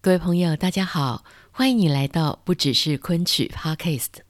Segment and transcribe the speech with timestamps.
[0.00, 4.20] 各位朋友，大家好，欢迎你来到不只是昆曲 Podcast。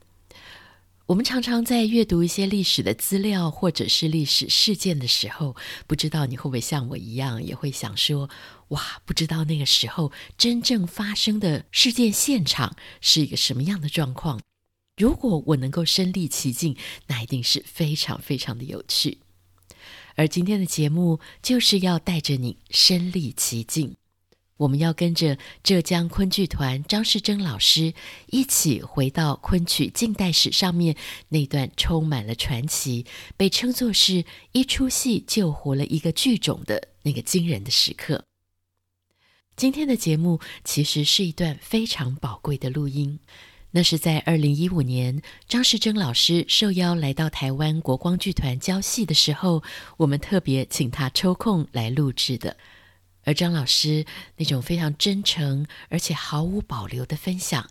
[1.05, 5.55] 我们常常在阅读一些历史的资料或者是历史事件的时候，
[5.85, 8.27] 不知道你会不会像我一样，也会想说：
[8.69, 14.41] 哇，不知道那个时候真正发生的事件现场是一个什么样的状况？
[14.97, 16.75] 如果我能够身历其境，
[17.05, 19.19] 那一定是非常非常的有趣。
[20.15, 23.95] 而今天的节目就是要带着你身历其境。
[24.59, 27.93] 我们要跟着浙江昆剧团张世珍老师
[28.27, 30.97] 一起回到昆曲近代史上面
[31.29, 33.05] 那段充满了传奇，
[33.37, 38.25] 被称作是一出戏救活了一个剧种的那个惊人的时刻。
[39.55, 43.17] 今天的节目其实是一段非常宝贵的录音，
[43.71, 49.63] 那是在二零一五年张世珍老师受邀来到台湾国光剧团教戏的时候，
[49.95, 52.57] 我们特别请他抽空来录制的。
[53.29, 54.07] 而张老师
[54.37, 57.69] 那种非常真诚而且毫无保留的分享，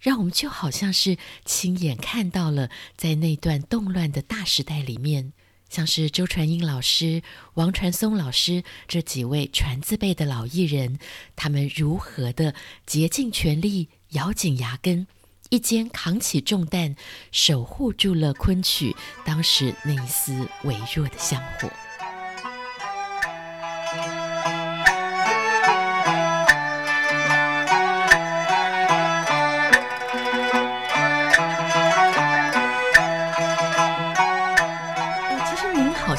[0.00, 5.34] 让我们就好像是亲眼看到了在那段动乱的大时代里面，
[5.68, 7.22] 像是周传英老师、
[7.56, 10.98] 王传松老师这几位传字辈的老艺人，
[11.36, 12.54] 他们如何的
[12.86, 15.06] 竭尽全力、咬紧牙根，
[15.50, 16.96] 一肩扛起重担，
[17.30, 21.70] 守护住了昆曲当时那一丝微弱的香火。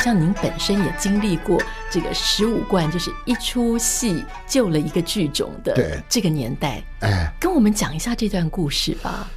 [0.07, 9.29] 像您本身也经历过这个十五贯，就是一出戏救了一个剧种的这个年代，哎，跟我们讲一下这段故事吧。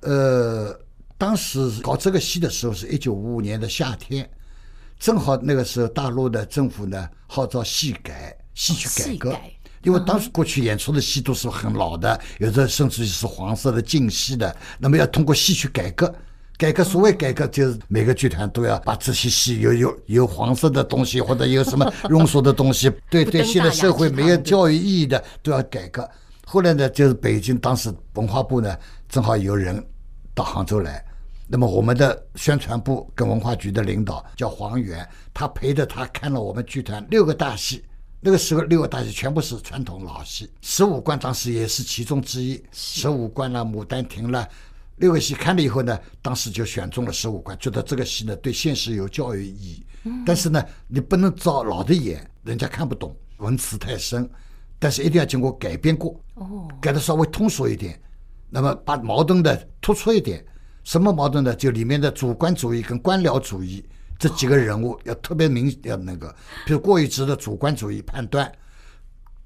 [0.00, 0.74] 呃，
[1.18, 4.26] 当时搞这个戏的时候是一九五五年的夏天，
[4.98, 9.38] 正好那个时候大陆的政府呢号召戏改、戏曲改革，
[9.82, 16.10] 因为当时过去演出的戏都是很老的，有的甚至于是黄色的净戏的，那么要通过戏曲改革。
[16.60, 26.06] 改革，所谓改革，就是每个剧团都要把这些戏有有有黄色的东西，或者有什么 庸俗的东西，对对，现在社会没有教育意义的都要改革。
[26.44, 28.76] 后来呢，就是北京当时文化部呢，
[29.08, 29.82] 正好有人
[30.34, 31.02] 到杭州来，
[31.48, 37.82] 那么我们的宣传部跟文化局的领导叫黄源，他陪着他看了我们剧团六个大戏，
[38.20, 44.46] 那个时候六个大戏全部是传统老戏，十五贯当时也是其中之一，十五贯啦，牡丹亭啦。
[45.00, 49.84] 六个戏看了以后呢，当时就选中了十五块，觉得这个戏呢对现实有教育意义。
[50.24, 54.28] 但是呢，你不能照老的演，人家看不懂，文词太深。
[54.78, 56.18] 但是一定要经过改编过，
[56.80, 58.00] 改的稍微通俗一点。
[58.48, 60.44] 那么把矛盾的突出一点，
[60.84, 61.54] 什么矛盾呢？
[61.54, 63.84] 就里面的主观主义跟官僚主义
[64.18, 66.34] 这几个人物要特别明，要那个，
[66.66, 68.50] 比如过于直的主观主义判断，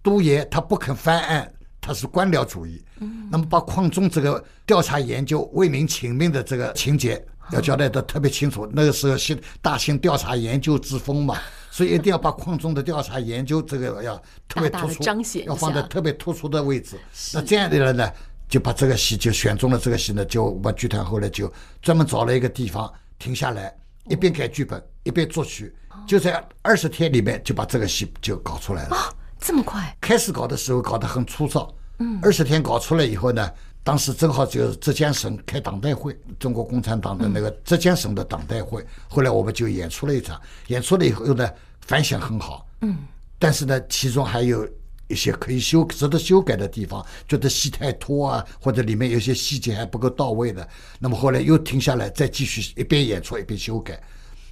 [0.02, 1.53] 督爷他不肯翻案。
[1.84, 2.82] 他是官僚主义，
[3.30, 8.66] 那么把矿中这个调查研究为民请命的这个情节要交代的特别清楚。
[8.72, 11.36] 那个时候兴大兴调查研究之风嘛，
[11.70, 14.16] 所以一定要把矿中的调查研究这个要
[14.48, 15.04] 特别突出，
[15.44, 16.98] 要放在特别突出的位置。
[17.34, 18.10] 那这样的人呢，
[18.48, 19.78] 就把这个戏就选中了。
[19.78, 21.52] 这个戏呢，就我们剧团后来就
[21.82, 23.76] 专门找了一个地方停下来，
[24.08, 25.74] 一边改剧本一边作曲，
[26.06, 28.96] 就在二十天里面就把这个戏就搞出来了。
[29.44, 29.94] 这么快？
[30.00, 33.46] 开始搞的时候搞得很粗糙，嗯，二十天搞出来以后呢，
[33.82, 41.46] 当时正好就是浙江省开党代会，中国共产党的那个浙江省的党代会，嗯，后来我们就演出了一场，演出了以后呢，
[41.82, 42.96] 反响很好，嗯，
[43.38, 44.66] 但是呢，其中还有
[45.08, 50.66] 一些可以修值得修改的地方，觉得戏太拖啊，或者里面有些细节还不够到位的，
[50.98, 54.02] 那么后来又停下来，再继续一边演出一边修改，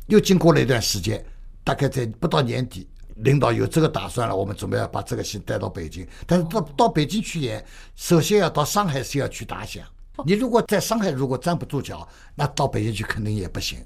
[0.09, 1.25] 又经过了一段时间，
[1.65, 2.87] 大概在不到年底。
[3.17, 6.07] 领导有这个打算了，我们准备要把这个戏带到北京。
[6.27, 7.65] 但是到到北京去演，
[7.97, 9.85] 首先要到上海是要去打响。
[10.25, 13.79] 你如果在上海如果站不住脚，那到北京去肯定也不行。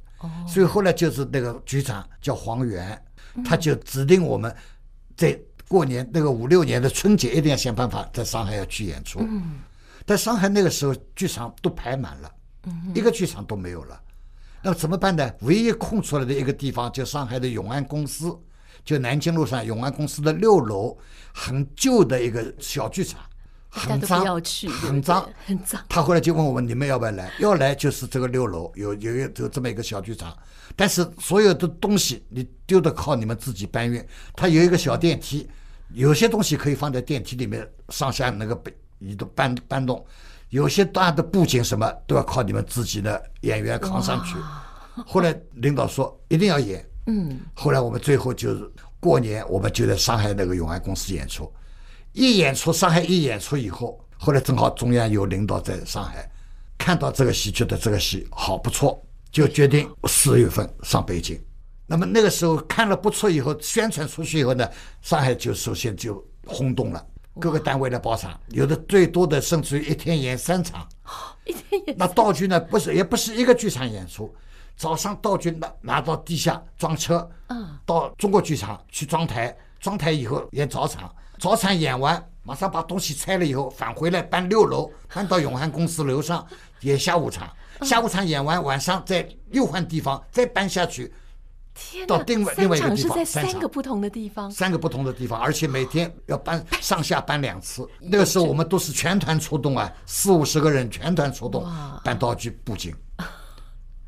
[0.48, 3.00] 所以后来就是那个局长叫黄源，
[3.44, 4.54] 他就指定我们
[5.16, 5.38] 在
[5.68, 9.26] 过年那个五六年的春节一定要想办法在上海要去演出。
[10.04, 12.32] 但上海那个时候剧场都排满了，
[12.94, 14.00] 一个剧场都没有了。
[14.62, 15.32] 那么怎么办呢？
[15.42, 18.36] 唯一空出来的一个地方就上海的永安公司。
[18.86, 20.96] 就南京路上永安公司的六楼，
[21.34, 23.20] 很旧的一个小剧场，
[23.68, 24.24] 很脏，
[24.80, 25.82] 很脏，很脏。
[25.88, 30.32] 他后来就问我们：“你们要不要来？”要来就是这个六楼，有有有这么一个小剧场，
[30.76, 34.02] 但是所有的东西你丢的靠你们自己搬运。
[34.36, 35.50] 他有一个小电梯，
[35.90, 38.56] 有些东西可以放在电梯里面上下那个
[39.00, 40.06] 移动搬搬动，
[40.50, 44.36] 有些大的布景什么都要靠你们自己的演员扛上去。
[45.04, 46.88] 后来领导说一定要演。
[47.06, 48.70] 嗯，后来我们最后就是
[49.00, 51.50] 过年，我们就在上海那个永安公司演出，
[52.12, 56.28] 一演出上海一演出以后，后来正好中央有领导在上海
[56.76, 59.00] 看到这个戏，觉得这个戏好不错，
[59.30, 61.40] 就决定四月份上北京。
[61.86, 64.68] 那么那个时候看了不错以后，宣传出去以后呢，
[65.00, 67.06] 上海就首先就轰动了，
[67.38, 70.84] 各个单位来包场，有的最多的甚至于一天演三场，
[71.44, 71.96] 一天演。
[71.96, 74.34] 那道具呢，不是也不是一个剧场演出，
[74.76, 86.46] 早上道具拿拿到地下装车，嗯，到中国剧场去装台，装台以后演早场，早场演完马上把东西拆了以后返回来搬六楼，搬到永汉公司楼上
[86.82, 87.50] 演下午场，
[87.82, 91.12] 下午场演完晚上再又换地方再搬下去。
[92.06, 97.86] 到另外另外一个地方，三个不同的地方，三个不同的地方，而且每天要搬上下搬两次。
[98.00, 101.66] 那个时候我们都是全团出动啊，四五十个人全团出动
[102.02, 102.94] 搬道具布景。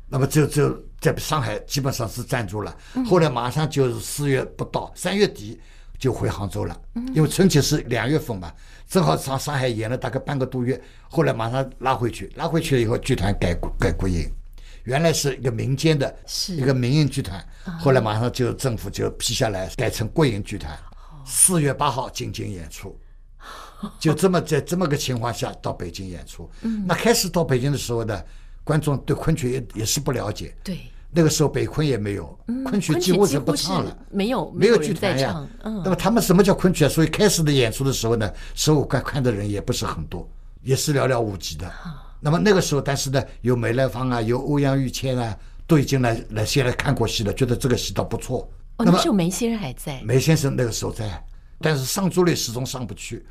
[0.09, 2.75] 那么就就在上海基本上是站住了。
[3.07, 5.59] 后来马上就是四月不到，三月底
[5.97, 6.79] 就回杭州了，
[7.13, 8.51] 因为春节是两月份嘛，
[8.87, 14.29] 正好上上海演了大概半个多月，后来马上拉回去，拉回去了以后剧团改改国营。
[14.85, 16.17] 原来是一个民间的，
[16.47, 17.45] 一个民营剧团，
[17.79, 20.75] 后来马上就政府就批下来，改成国营剧团。
[21.25, 22.97] 四月八号进京演出，
[23.99, 26.49] 就这么在这么个情况下到北京演出。
[26.87, 28.23] 那开始到北京的时候呢，
[28.69, 30.55] 观众对昆曲也也是不了解。
[30.63, 30.77] 对，
[31.09, 35.43] 那个时候北昆也没有，昆曲几乎是不唱了，没有没有剧团呀。
[35.63, 36.87] 那么他们什么叫昆曲啊？
[36.87, 40.29] 所以开始的演出的时候呢，十五块看的人也不是很多，
[40.61, 41.65] 也是寥寥无几的。
[42.19, 45.35] 那么那个时候，但是呢，有梅兰芳啊，有欧阳玉谦啊，
[45.65, 48.47] 都已经来来先来看过戏了，觉得这个戏倒不错。
[48.77, 49.99] 哦，那时候梅先生还在。
[50.03, 51.25] 梅先生那个时候在，
[51.59, 53.25] 但是上座率始终上不去。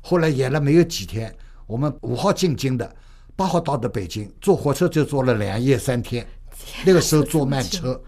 [0.00, 1.34] 后来演了没有几天，
[1.66, 2.94] 我们五号进京的，
[3.38, 6.26] 八号到的北京，坐火车就坐了两夜三天。
[6.84, 7.98] 那个时候坐慢车，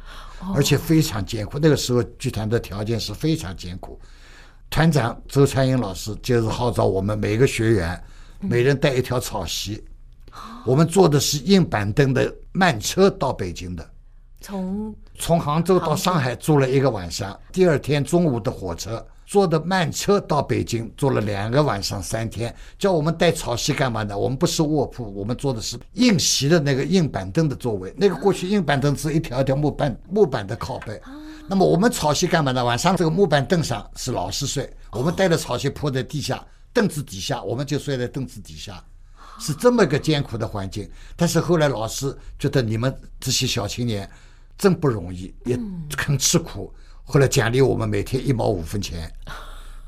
[0.57, 1.57] 而且非常艰苦。
[1.57, 3.97] 那个时候剧团的条件是非常艰苦。
[4.71, 8.03] 团长周传英老师就是号召我们每个学员，
[8.41, 9.81] 每人带一条草席。
[10.67, 13.89] 我们坐的是硬板凳的慢车到北京的，
[14.41, 22.53] 从从杭州到上海住了一个晚上，第二天中午的火车坐的慢车到北京，坐了两个晚上三天。
[22.77, 24.19] 叫我们带草席干嘛呢？
[24.19, 27.95] 我们不是卧铺，我们坐的是硬席的那个硬板凳的座位。
[27.97, 31.01] 那个过去硬板凳是一条一条木板木板的靠背，
[31.47, 32.65] 那么我们草席干嘛呢？
[32.65, 38.83] 晚上这个木板凳上是老师睡，我们带着草席铺在地下凳子底下，我们就睡在凳子底下。
[39.39, 44.11] 是这么一个艰苦的环境，但是后来老师觉得你们这些小青年
[44.59, 45.57] 真不容易，也
[45.97, 46.75] 肯吃苦。
[47.11, 49.13] 后来奖励我们每天一毛五分钱，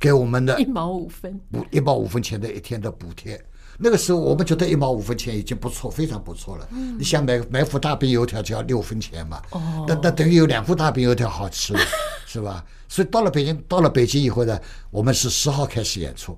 [0.01, 3.41] 给我们的一毛五分补一毛五分钱的一天的补贴。
[3.79, 6.69] 那个时候我们觉得一毛五分钱已经不错，非常不错了。
[6.99, 9.41] 你想买买副大饼油条就要六分钱嘛，
[9.87, 11.81] 那那等于有两副大饼油条好吃了，
[12.27, 12.65] 是吧？
[12.89, 14.61] 所以到了北京，到了北京以后呢，
[14.91, 16.37] 我们是十号开始演出，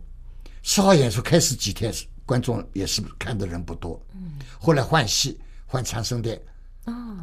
[0.62, 2.04] 十号演出开始几天是。
[2.26, 4.00] 观众也是看的人不多，
[4.58, 6.40] 后来换戏换长生殿，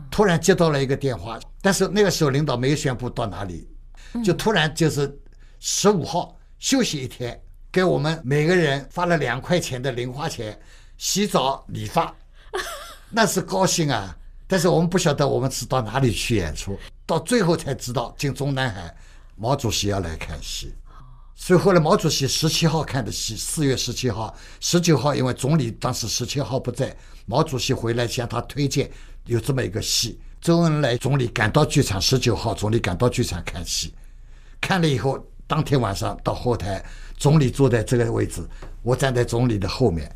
[0.10, 3.68] 突然接到了一个电话，但是那个时候领导没有宣布到哪里，
[4.24, 5.19] 就突然就是
[5.60, 7.42] 十五号休息一天，
[7.72, 10.60] 给我们每个人发了两块钱的零花钱，
[10.98, 12.13] 洗澡理发，
[13.10, 14.16] 那是高兴啊！
[14.48, 18.94] 但是我们不晓得我们是到哪里去演出，到最后才知道进中南海，
[19.38, 20.74] 毛主席要来看戏。
[21.34, 26.95] 所以后来毛主席十七号看的戏，四月十七号、十九号，因为总理当时十七号不在，
[27.26, 28.92] 毛主席回来向他推荐
[29.25, 30.19] 有这么一个戏。
[30.40, 33.94] 周恩来总理赶到剧场，十九号总理赶到剧场看戏，
[34.59, 36.83] 看了以后，当天晚上到后台，
[37.18, 38.42] 总理坐在这个位置，
[38.81, 40.11] 我站在总理的后面，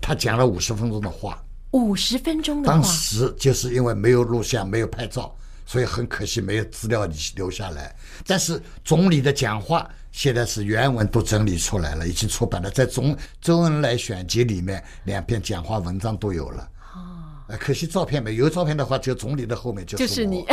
[0.00, 1.42] 他讲了五十分钟的话，
[1.72, 7.06] 五十分钟的话，当时就是因为没有录像，没有拍照，所以很可惜没有资料
[7.36, 7.94] 留下来。
[8.26, 9.88] 但是总理的讲话。
[10.12, 16.68] 现在是原文都整理出来了，已经出版了，在《总周恩来选集》里面，两篇讲话文章都有了。
[17.50, 20.08] 哦，可惜照片没有，有照片的话，就总理的后面就是我。
[20.08, 20.46] 就是你。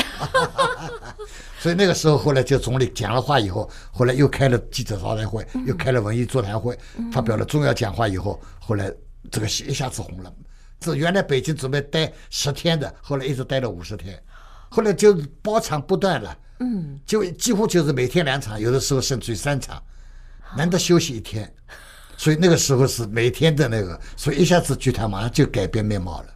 [1.60, 6.78] 所以那个时候，后来就总理讲了话以后，后来又开了记者招待会，又开了文艺座谈会，
[7.12, 8.92] 发表了重要讲话以后，后来
[9.32, 10.32] 这个戏一下子红了。
[10.80, 14.22] 这原来北京准备待十天的，后来一直待了五十天，
[14.70, 16.38] 后来就包场不断了。
[16.60, 19.82] 嗯，就几乎就是每天两场，有的时候甚至于三场，
[20.56, 21.52] 难得休息一天，
[22.16, 26.28] 所以那个时候是每天的那个，所以一下子剧团马上就改变面貌了。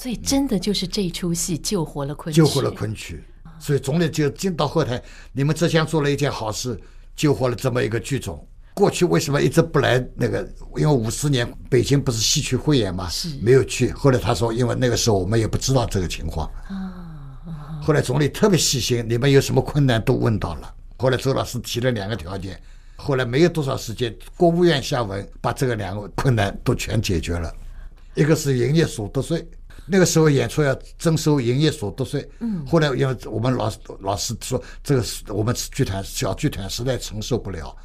[0.00, 3.22] 嗯，所以真的就是这出戏救活了昆曲，救活了昆曲。
[3.58, 5.02] 所以总理就进到后台，
[5.32, 6.80] 你们浙江做了一件好事，
[7.14, 8.46] 救活了这么一个剧种。
[8.72, 10.48] 过去为什么一直不来那个？
[10.76, 13.92] 因为五四年北京不是戏曲汇演嘛，是没有去。
[13.92, 16.50] 后来他说，因为那个时候我们也不知道这个情况。
[16.68, 16.96] 啊。
[17.82, 20.74] 后来总理特别细心，你们有什么困难都问到了。
[20.96, 22.58] 后来周老师提了两个条件，
[22.96, 27.52] 后来没有多少时间，国务院下文把这个两个困难都全解决了。
[28.14, 29.46] 一个是营业所得税，
[29.86, 32.28] 那个时候演出要征收营业所得税。
[32.40, 37.76] 嗯，后来因为我们老老师说，这个是我们剧团小剧团实在承受不了。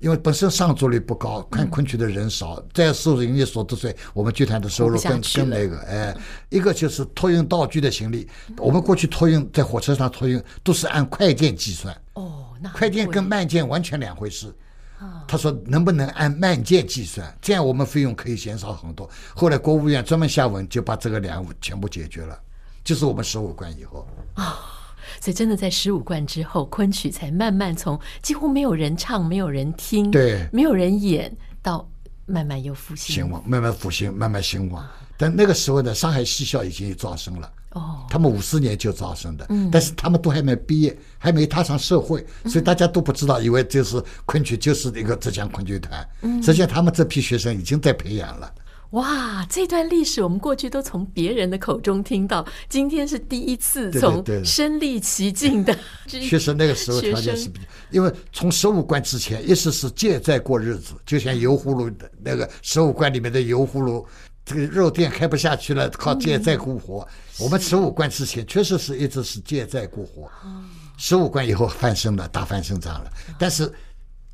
[0.00, 5.78] 因为本身上座率不高，看昆曲的人少，嗯、再收营业所得税，我们剧团的收入更更那个。
[5.82, 6.14] 哎，
[6.50, 11.96] 一个就是托运道具的行李，嗯、我们过去托运在火车上托运都是按快件计算。
[12.14, 14.52] 哦，那快件跟慢件完全两回事。
[15.04, 19.08] 啊、他说能不能按慢件计算，这样我们费用可以减少很多。
[19.34, 22.38] 后来国务院专门下文就把这个两全部解决了，
[22.82, 24.06] 就是我们十五贯以后。
[24.34, 24.70] 啊
[25.20, 31.86] 所以，真的在十五贯之后，昆曲才慢慢从几乎没有人唱、没有人听、对，没有人演，到
[32.26, 34.84] 慢慢又复兴、兴旺，慢慢复兴，慢慢兴旺。
[35.16, 37.50] 但那个时候呢，上海戏校已经有招生了。
[37.74, 46.08] 哦，他们五四年就招生的，嗯，但是他们都还没毕业，还没踏上社会，所以大家都不知道，以为就是昆曲就是一个浙江昆剧团。
[46.22, 48.52] 嗯，实际上他们这批学生已经在培养了。
[48.90, 55.76] 哇，这段历史我们过去都从别人的口中听到，今天是第一次从身历其境的。
[56.06, 64.06] 确实那个时候条件是比较，因为从十五关之前，一直是借债过日子，就像油葫芦的那个十五关里面的油葫芦，
[64.44, 67.06] 这个肉店开不下去了，靠借债过活。
[67.38, 70.30] 我们十五关之前确实是一直是借债过活，
[70.96, 73.72] 十五关以后翻身了，大翻身仗了，但是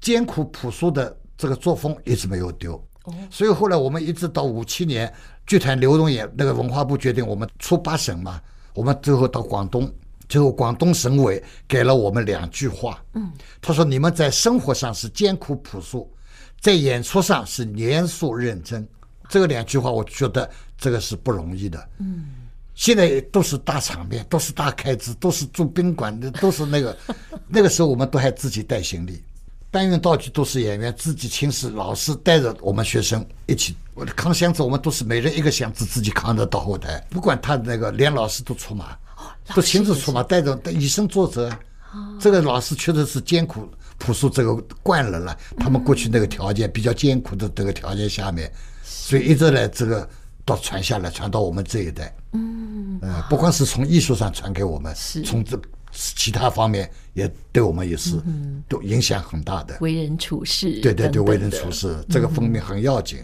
[0.00, 2.82] 艰苦朴素的这个作风一直没有丢。
[3.30, 5.12] 所以后来我们一直到五七年，
[5.46, 8.40] 剧团刘荣也那个文化部决定我们出八省嘛，
[8.74, 9.90] 我们最后到广东，
[10.28, 16.12] 最后广东省委给了我们两句话，嗯，他说你们在生活上是艰苦朴素，
[16.60, 18.86] 在演出上是严肃认真，
[19.30, 22.26] 这个两句话我觉得这个是不容易的，嗯，
[22.74, 26.94] 现在都是大场面，都是大开支，都是住宾馆的，都是那个，
[27.48, 29.22] 那个时候我们都还自己带行李。
[29.70, 33.74] 搬运道具都是演员自己亲自，老师带着我们学生一起。
[34.16, 36.98] 扛箱子，我们都是每人一个箱子自己扛着到后台。
[37.10, 38.98] 不管他那个，连老师都出马，
[39.54, 41.48] 都亲自出马，带着以身作则。
[42.18, 43.68] 这个老师确实是艰苦
[43.98, 45.36] 朴素，这个惯了了。
[45.58, 48.50] 他们过去那个条件比较艰苦的这个条件下面，
[48.90, 50.08] 所以一直来这个
[50.44, 52.14] 到传下来，传到我们这一代。
[52.32, 54.94] 嗯，呃，不光是从艺术上传给我们，
[55.24, 55.60] 从这。
[55.92, 58.14] 其他方面也对我们也是
[58.68, 63.18] 都影响很大的，为人处事，对对对，为人处事这个方面很要紧，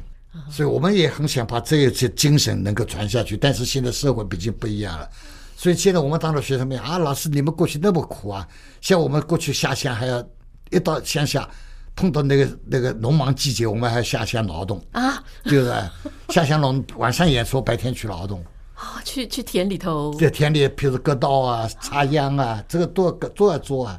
[0.50, 3.36] 所以我们也很想把这一些精神能够传下去。
[3.36, 5.08] 但是现在社会毕竟不一样了，
[5.56, 8.44] 所以现在我们当了学生们啊，老师你们过去那么苦啊，
[8.80, 10.28] 像我们过去下乡还要
[10.72, 11.48] 一到乡下
[11.96, 15.90] 碰到那个那个农忙季节，我们还下乡劳动啊，就是
[16.28, 18.44] 下乡农晚上演出，白天去劳动。
[18.74, 23.98] 啊，去去田里头，在田里，譬如割稻啊、插秧啊，这个都要都要做啊。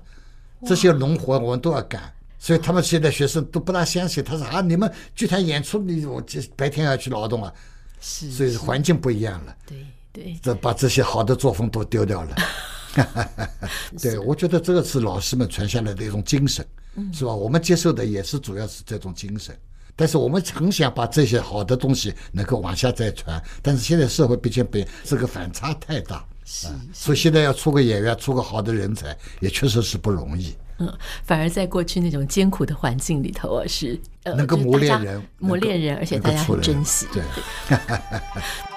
[0.67, 2.01] 这些农活我们都要干，
[2.37, 4.23] 所以他们现在学生都不大相信。
[4.23, 7.51] 他说啊，你们剧团演出，你我这白天要去劳动啊，
[7.99, 9.55] 是，所以环境不一样了。
[9.65, 12.35] 对对，这把这些好的作风都丢掉了。
[14.01, 16.65] 对，我觉得这个是老师们传下来的一种精神，
[17.13, 17.33] 是吧？
[17.33, 19.57] 我们接受的也是主要是这种精神。
[19.99, 30.55] 但是我们很想把这些好的东西能够往下再传，但是现在社会毕竟被这个反差太大，是，所以现在要出个演员，出个好的人才，也确实是不容易。
[30.77, 37.07] 嗯，反而在过去那种艰苦的环境里头啊，是能够磨练人，磨练人，而且大家很珍惜。
[37.11, 37.23] 对。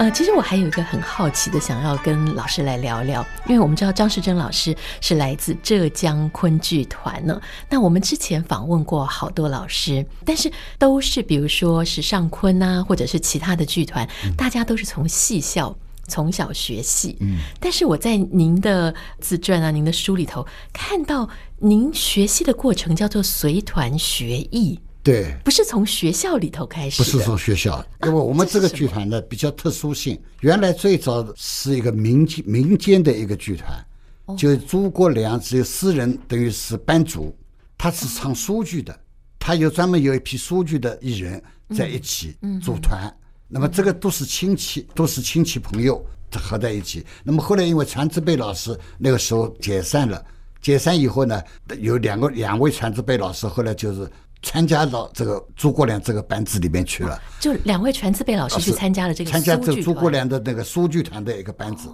[0.00, 7.38] 呃，其实我还有一个很好奇的，想要跟老师来聊聊，因为我们知道张世珍老师是来自浙江昆剧团呢。
[7.68, 15.76] 那我们之前访问过好多老师，但是都是比如说是上昆啊，或者是其他的剧团，大家都是从戏校
[16.08, 17.18] 从小学戏。
[17.20, 21.28] 嗯，但是我在您的自传啊、您的书里头看到，
[21.58, 24.80] 您学戏的过程叫做随团学艺。
[25.02, 33.82] 对，不是从学校里头开始，不是从学校，因为我们这个剧团呢比较特殊性，啊、原来最早是一个民间民间的一个剧团，
[34.26, 37.34] 哦、就诸葛亮只有私人，等于是班主，
[37.78, 38.94] 他是唱苏剧的，
[39.38, 41.42] 他有专门有一批苏剧的艺人
[41.74, 43.16] 在一起组团，嗯嗯、
[43.48, 47.06] 那么这个都是亲戚，都是亲戚朋友合在一起。
[47.24, 50.22] 那么后来因为传字辈老师那个时候解散了，
[50.60, 51.42] 解散以后呢，
[51.78, 54.06] 有两个两位传字辈老师后来就是。
[54.42, 61.88] 参加到这个诸葛亮这个班子里面去了，就两位全自备老师去参加了这个参加这个诸葛亮的那个苏剧团的一个班子，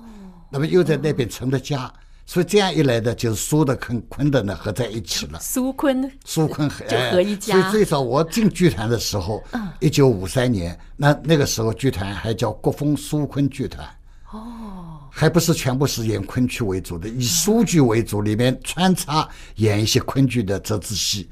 [0.50, 1.93] 那么又在那边成了家，
[2.25, 5.41] 所以这样一来的，就是苏的跟昆的呢合在一起了。
[5.41, 7.61] 苏昆，苏昆 就合一家。
[7.61, 9.43] 所以最早我进剧团的时候，
[9.81, 13.85] 一九五三年，那那个时候剧团还叫国风苏昆剧团。
[14.33, 21.29] 哦，还不是全部是演昆曲为主的，以苏剧为主，里面穿插演一些昆剧的折子戏。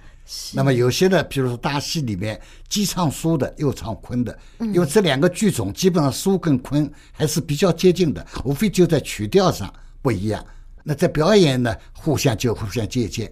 [0.55, 10.45] 那么有些呢，比如说大戏里面既唱苏的又唱昆的，因为这两个剧种基本上苏跟昆还是比较接近的，无非就在曲调上不一样。
[10.83, 13.31] 那在表演呢，互相就互相借鉴，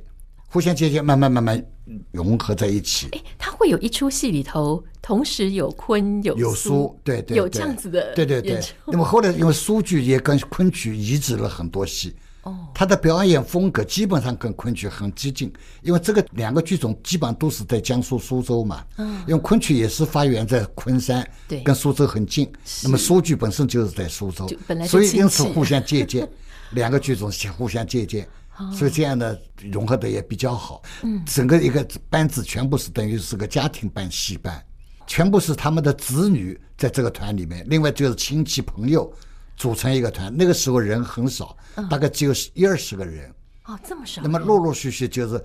[0.49, 1.65] 互相借鉴，慢慢慢慢
[2.11, 3.09] 融合在一起。
[3.13, 8.61] 哎，它会有一出戏里头同时有昆有有苏，对对，有这样子的，对对对。
[8.87, 12.15] 那么后来因为苏剧也跟昆曲移植了很多戏。
[12.43, 18.85] 哦，他的表演风格基本上跟昆曲很接近，因为这个两个剧种基本上都是在江苏苏州嘛。
[18.97, 22.53] 嗯，因为昆曲也是发源在昆山，对，跟苏州很近。
[22.83, 24.49] 那么苏剧本身就是在苏州，
[24.89, 26.29] 所以因此互相借鉴，
[26.73, 28.29] 两个剧种互相借鉴，
[28.77, 30.83] 所以这样的融合的也比较好。
[31.03, 34.61] 嗯，整个一个班子全部是等于是个家庭班戏班，
[35.07, 39.13] 全部是他们的子女在这个团里面，另外就是亲戚朋友。
[39.63, 41.57] 组成一个团，那个时候人很少，
[41.89, 43.33] 大概只有一二十个人。
[43.67, 44.21] 哦，这么少。
[44.21, 45.41] 那么陆陆续续就是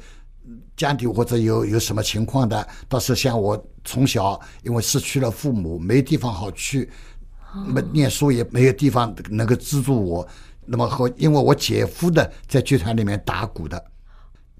[0.75, 6.89] 家里或者有有什么情况的，倒是像我从小因为失去了父母，没地方好去，
[7.53, 10.27] 那么念书也没有地方能够资助我。
[10.65, 13.85] 那么和因为我姐夫的在剧团里面打鼓的，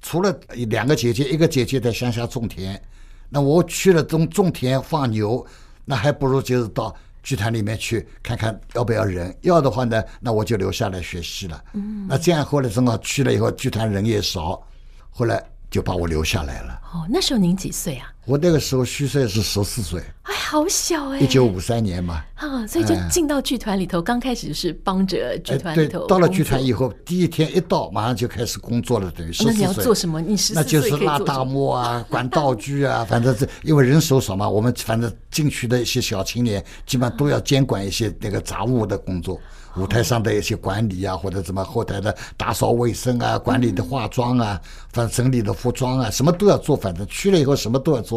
[0.03, 0.31] 除了
[0.67, 2.79] 两个姐姐，一个姐姐在乡下种田，
[3.27, 5.43] 那我去了种种田放牛，
[5.83, 6.95] 那还不如就是到。
[7.27, 11.62] 剧团里面去看看要不要人，要的话呢，那我就留下来学戏了。
[11.74, 14.65] 嗯，那这样后来正好去了以后，剧团人也少，
[15.10, 16.81] 后来就把我留下来了。
[16.93, 18.10] 哦，那时候您几岁啊？
[18.27, 21.19] 我那个时候虚岁是十四岁，哎，好小哎！
[21.22, 26.00] 一九五三年嘛，啊，所以就进到剧团里头，刚开始是帮着剧团里头。
[26.00, 29.53] 对，到了剧团以后，第一天一到，马上就开始工作了，等于十四岁。
[29.53, 30.19] 那你要做什么？
[30.19, 39.39] 你十四岁那就是拉大幕啊，管道具啊，反正这因为人手少嘛，我们反正进去的一些小青年，基本上都要监管一些那个杂物的工作。
[39.75, 44.60] 舞台上的一些管理啊，或者什么后台的打扫卫生啊，管理的化妆啊，
[44.91, 46.75] 反正整理的服装啊，什么都要做。
[46.75, 48.16] 反正去了以后什么都要做。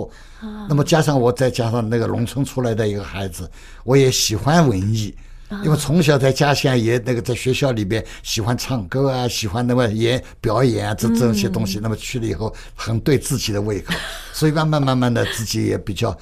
[0.69, 3.51] 那么加上我再加上那个农村出来的一个孩子，
[3.85, 5.15] 我也喜欢文艺。
[5.65, 13.93] 因为从小在家乡也那个在学校里边喜欢唱歌啊，喜欢那么演表演啊，这这些东西，那么去了以后很对自己的胃口，
[14.33, 16.17] 所以慢慢慢慢的自己也比较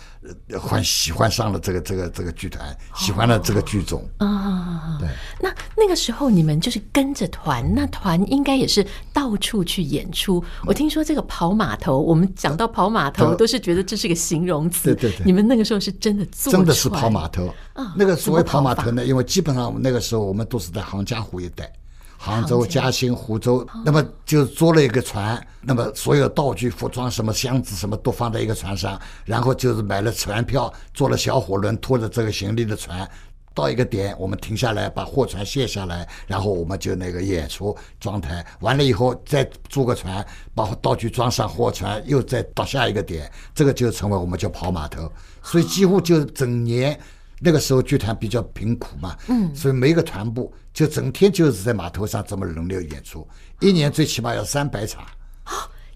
[0.59, 4.97] 欢喜欢上了这个这个这个剧团，喜欢了这个剧种啊。
[4.99, 5.09] 对，
[5.41, 10.43] 那那个时候你们就是跟着团，那团应该也是到处去演出。
[10.67, 14.95] 我听说这个跑码头，我们讲到跑码头都是觉得这是个形容词。
[14.95, 17.95] 对对对，你们那个时候是真的坐真的是跑码头啊。
[17.97, 21.73] 那个所谓跑码头呢，因为基本上那个时候我们都是在杭嘉湖一带，
[22.21, 33.09] 杭州、嘉兴、湖州，那么就租了一个船，那么所有道具、服装、什么箱子什么都放在一个船上，然后就是买了船票，坐了小火轮，拖着这个行李的船，
[33.55, 40.27] 到一个点我们停下来，把货船卸下来，然后我们就那个演出装台，完了以后再租个船，
[40.57, 45.09] 把道具装上货船，又再到下一个点，这个就成为我们叫跑码头，
[45.41, 46.99] 所以几乎就整年。
[47.41, 53.27] 那个时候剧团比较贫苦嘛，嗯，所以每个团部就整天就是在码头上这么轮流演出，
[53.61, 55.07] 一年最起码要三百场，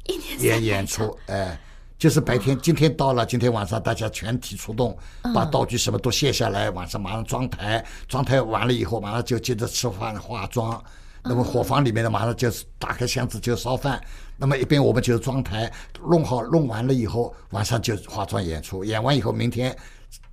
[0.07, 1.61] 一年演演出，哎，
[1.99, 4.97] 就是白天今天到了，今天晚上大家全体出动，
[5.35, 10.81] 把道具什么都卸下来，晚上马上装台，装台完了以后马上就接着吃饭化妆，
[11.25, 14.01] 那么伙房里面的马上就是打开箱子就烧饭，
[14.37, 15.69] 那么一边我们就装台，
[16.09, 19.77] 弄好弄完了以后晚上就化妆演出，演完以后明天。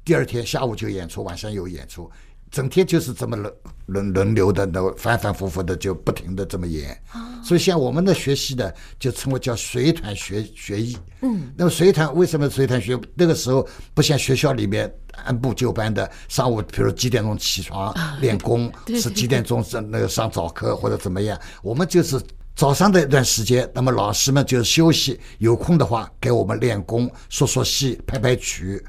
[0.04, 2.10] 第二天下午就演出，晚上有演出，
[2.50, 3.54] 整天就是这么轮
[3.86, 7.00] 轮轮流的，那反反复复的就不停的这么演。
[7.44, 10.98] 所以像我们的学习的，就称为叫随团学学艺。
[11.22, 13.00] 嗯，那么随团为什么随团学？
[13.14, 14.92] 那个时候不像学校里面
[15.26, 21.40] 按部就班的，上午比如几点钟起床练功，是几点钟上那个上早课或者怎么样？
[21.62, 22.20] 我们就是
[22.56, 28.84] 早上的一段时间，那么老师们就休息，有空的话给我们练功、说说戏、拍拍曲。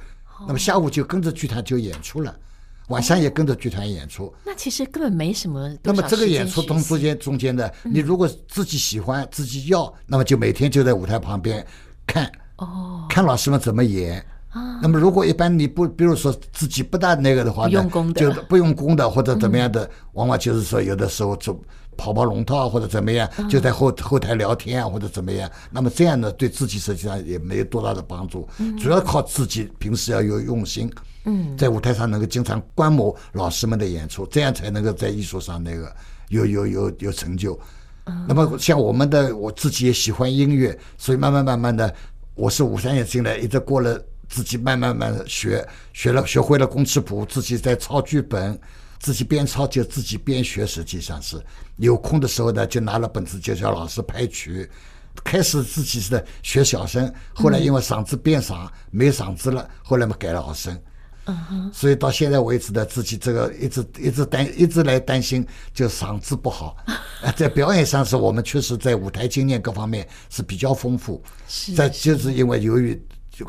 [0.46, 2.34] 那么下午就跟着剧团就演出了，
[2.88, 4.32] 晚上也跟着剧团演出。
[4.44, 5.70] 那其实根本没什么。
[5.82, 11.66] 那么这个演出中间中间的，你如果自己喜欢自己要，那么就每天就在舞台旁边
[12.06, 14.24] 看哦，看老师们怎么演。
[14.82, 21.58] 那么如果一般你不，比如说自己不大那个的话呢，就不用功的或者怎么样的，往往就是说有的时候就。
[22.00, 25.48] 跑跑龙套或者怎么样，就在后后台聊天啊，或者怎么样。
[25.70, 28.48] 那么这样呢，对自己实际上也没有多大的帮助。
[28.78, 30.90] 主要靠自己平时要有用心。
[31.24, 35.94] 嗯，在舞台上能够经常观摩老师们的演出，这样才能够在艺术上那个
[36.30, 37.60] 有有有有成就。
[38.06, 41.94] 嗯、那么像我们的，我自己也喜欢音乐，所以慢慢慢慢的，
[42.34, 48.58] 我是五三年进来，一直过了自己慢慢慢慢学，学了学会了公尺谱，自己在抄剧本，
[49.00, 51.42] 自己边抄就自己边学，实际上是
[51.78, 54.70] 有空的时候呢，就拿了本子就叫老师拍曲。
[55.24, 60.78] 开始自己是学小声，后来因为嗓子变嗓，没嗓子了，后来嘛改了好声。
[61.72, 66.76] 所以到现在为止呢，自己这个一直一直担一直来担心，就嗓子不好。
[67.36, 71.22] 在表演上是我们确实在舞台经验各方面是比较丰富。
[71.48, 73.00] 是，在就是因为由于。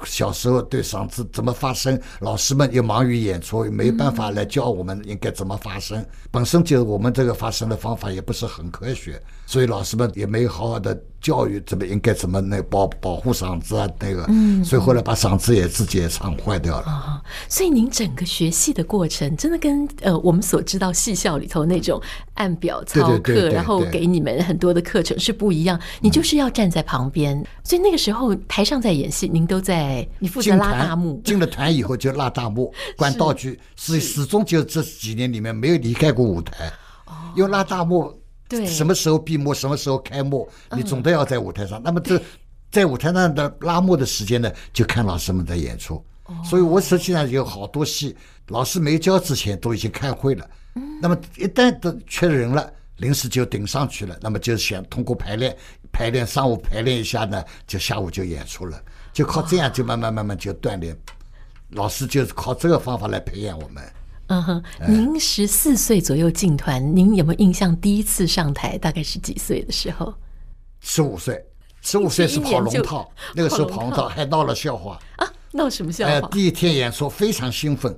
[0.06, 6.06] 小时候对嗓子怎么发声，老师们又忙于演出，没办法来教我们应该怎么发声。
[6.30, 14.26] 本身就我们这个发声的方法也不是很科学，所以老师们也没有好好的教育怎么应该怎么那保保护嗓子啊那个。
[14.30, 16.88] 嗯，所以后来把嗓子也自己也唱坏掉了。
[16.88, 22.02] 啊，所以您整个学戏的过程，真的跟呃我们所知道戏校里头那种
[22.36, 25.80] 按表操课，然后给你们很多的课程是不一样。
[26.00, 29.82] 你就是要站在旁边，所以那个时候台上在演戏，您都在。
[29.82, 36.72] 哎，你负责拉大幕，进了团以后就拉大幕， 管道具，始始终就这几年里面没有离开过舞台。
[37.36, 38.14] 因为拉大幕，
[38.52, 41.82] 对，什么时候闭幕，什么时候开幕，你总得要在舞台上。
[41.82, 42.22] 那么这
[42.70, 46.04] 在舞台上的拉幕的时间呢，就看老师们的演出。
[46.44, 48.16] 所以我实际上有好多戏，
[48.48, 50.50] 老师没教之前都已经开会了。
[51.02, 54.18] 那么一旦都缺人了，临时就顶上去了。
[54.22, 55.56] 那么就想通过排练，
[55.92, 58.82] 排练上午排练一下呢，就下午就演出了。
[59.12, 60.98] 就靠这样，就慢慢慢慢就锻炼。
[61.70, 63.84] 老师就是靠这个方法来培养我们。
[64.32, 67.76] 嗯哼，您十四岁左右进团，您有没有印象？
[67.82, 70.14] 第一次上台大概是几岁的时候？
[70.80, 71.46] 十五岁，
[71.82, 75.28] 十五岁是跑龙套，那个时候跑龙套还闹了笑话啊！
[75.52, 76.14] 闹什么笑话？
[76.14, 77.94] 哎，第一天演出非常兴奋，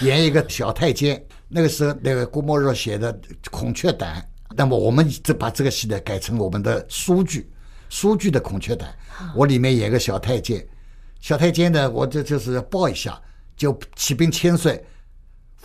[0.00, 1.24] 演一个小太监。
[1.46, 3.14] 那个时候，那个郭沫若写的
[3.52, 4.20] 《孔雀胆》，
[4.56, 7.48] 那么我们就把这个戏呢改成我们的书剧。
[7.88, 8.92] 书剧的孔雀胆，
[9.36, 10.66] 我里面演个小太监，
[11.20, 13.22] 小太监呢，我这就是抱一下，
[13.56, 14.84] 就骑兵千岁，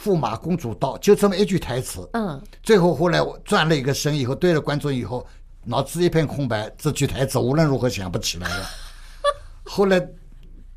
[0.03, 2.07] 驸马公主到，就这么一句台词。
[2.13, 5.25] 嗯，最后后来我转了一个身以后，对了观众以后，
[5.63, 8.65] 脑子一片空白，这句台词无论如何想不起来了。
[9.63, 9.99] 后来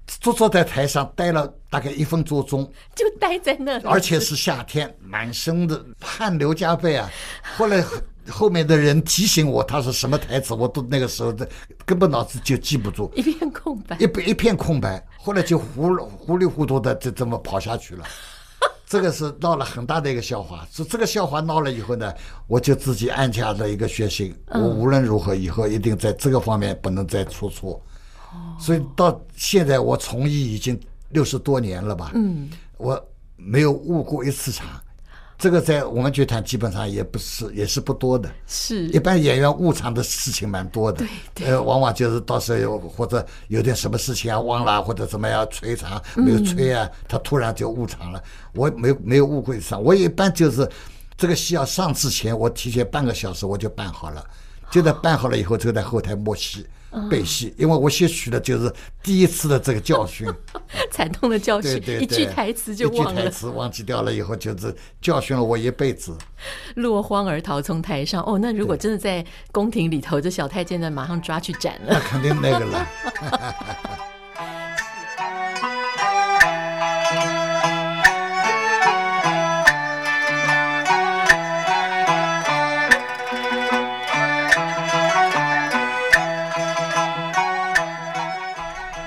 [0.06, 7.10] 坐坐在台上待了大概一分多钟，就待在那里，而且是夏天，满身的汗流浃背啊。
[7.56, 7.84] 后来。
[8.26, 11.46] 后面的人提醒我，他是什么台词，我都那个时候的
[11.84, 15.06] 根本脑子就记不住，一片空白，一一片空白。
[15.18, 18.04] 后来就糊糊里糊涂的就这么跑下去了，
[18.94, 20.64] 这个是闹了很大的一个笑话。
[20.70, 22.14] 是这个笑话闹了以后呢，
[22.46, 27.82] 我就自己暗下的一个决心，我无论如何以后一定在这个方面不能再出错。
[28.56, 30.78] 所以到现在我从医已经
[31.08, 33.04] 六十多年了吧，嗯，我
[33.34, 34.68] 没有误过一次场。
[35.36, 38.30] 这个在我们剧团基本上也不是，也是不多的。
[38.46, 40.98] 是，一般演员误场的事情蛮多的。
[40.98, 41.48] 对对。
[41.48, 48.22] 呃，往往就是到时候有或者有点什么事情啊忘了，或者怎么样催场没有催啊，嗯、他突然就误场了。
[48.54, 50.68] 我没没有误会上，我一般就是
[51.16, 54.24] 这个戏要上之前，我提前半个小时我就办好了，
[54.70, 56.64] 就在办好了以后就在后台默戏。
[57.10, 60.26] 背戏，因为我吸取的就是第一次的这个教训，
[60.90, 66.16] 惨痛的教训，一句台词就忘了，一句台词忘记掉了以后，就是教训了我一辈子。
[66.76, 68.22] 落荒而逃，从台上。
[68.24, 72.88] 哦，那如果真的在宫廷里头，这小太监呢，马上抓去斩了，那肯定那个了。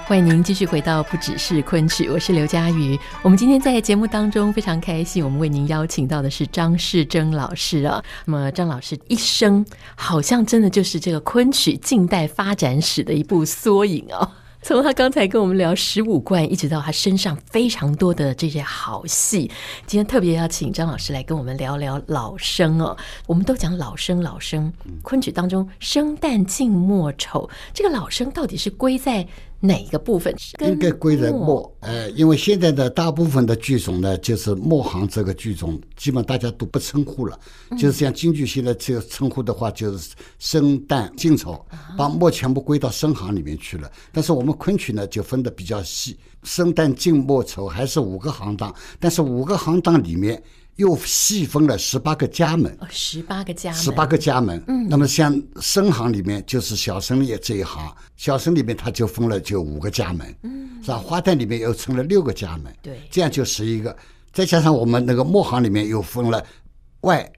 [0.08, 2.98] 欢迎您继续回到不只是昆曲，我是刘佳瑜。
[3.22, 8.02] 我们今天在节目当中非常开心，我们为您邀请到的是张世征老师啊。
[8.24, 9.66] 那么张老师一生
[9.98, 14.32] 好像真的就是这个昆曲近代发展史的一部缩影哦。
[14.62, 19.52] 从他刚才跟我们聊十五贯，一直到他身上非常多的这些好戏，
[19.86, 22.96] 今天特别要请张老师来跟我们聊聊老生哦。
[23.28, 24.72] 我们都讲老生，老生，
[25.04, 29.26] 昆曲当中生旦净末丑，这个老生到底是归在
[29.60, 30.36] 哪一个部分？
[30.60, 31.76] 应该归在末。
[31.80, 37.40] 呃，因为现在的大部分的剧种呢，就是末行这个剧种，基本大家都不称呼了。
[37.72, 41.66] 就是像京剧现在这个称呼的话，就是生旦净丑，
[41.98, 43.92] 把末全部归到生行里面去了。
[44.12, 50.42] 但是我们昆曲呢，就分的比较细，生旦净末丑还是五个行当，但是五个行当里面。
[50.78, 54.64] 又细分了十八个家门，哦，十八个家门，十八个家门。
[54.68, 60.98] 嗯，那么像生行里面就是小生业这一行，小生里面他就分了就五个家门，嗯，是吧？
[60.98, 63.96] 花旦里面又成了六个家门，对，这样就十一个。
[64.32, 66.44] 再加上我们那个墨行里面又分了
[67.02, 67.30] 外、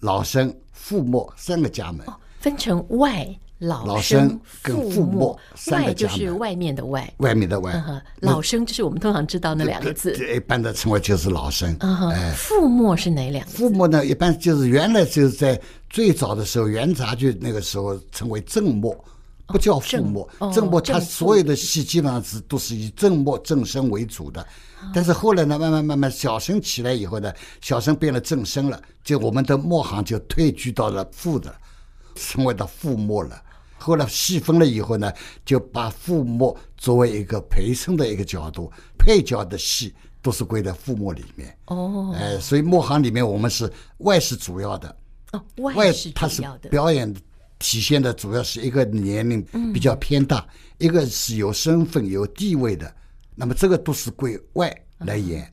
[0.00, 2.06] 老生、副墨三个家门。
[2.06, 3.26] 哦分成外。
[3.66, 5.38] 老生跟父墨，
[5.70, 7.72] 外就是外面的外，外面的外。
[8.20, 11.74] 老生就是我们通常知道那两个字，一般的称为就是老生。
[12.12, 13.52] 哎，父墨是哪两个？
[13.52, 18.96] 父墨呢，一般就是原来就是在最早的时候，元杂剧那个时候称为正末，
[19.46, 20.28] 不叫父墨。
[20.52, 24.46] 正末它所有的戏基本上是都是以正末正声为主的，
[24.94, 31.54] 但是后来呢，慢慢慢慢小生起来以后呢，小生变了正声了，就我们的末行就退居到了父的，
[32.14, 33.40] 成为了父墨了。
[33.84, 35.12] 后来细分了以后呢，
[35.44, 41.54] 就把父母作为一个陪衬的一个角度，配角的戏都是归在父母里面。
[41.66, 44.96] 哦，哎，所以墨行里面我们是外是主要的，
[45.32, 46.10] 哦，外是。
[46.12, 47.14] 它是表演
[47.58, 52.90] 体现的主要是一个年龄比较偏大，嗯、一个是有身份有地位的，
[53.34, 55.52] 那么这个都是归外来演。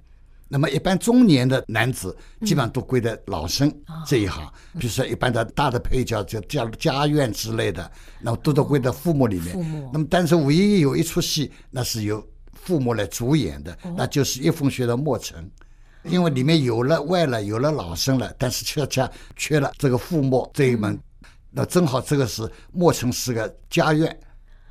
[0.52, 3.74] 嗯那么一般中年的男子基本上都归在老生
[4.06, 9.56] 这一行，嗯、比如说一般的大的配角就家家院之类的，那么都都归在父母里面。
[9.56, 15.38] 哦、那么但是唯一有一出戏，那是由父母来主演的，哦、那就是叶凤学的《莫愁》，
[16.04, 20.92] 因为里面有了外了，有了老生了，但是恰恰缺了这个父母这一门。
[20.94, 21.00] 嗯、
[21.50, 24.20] 那正好这个是莫愁是个家院，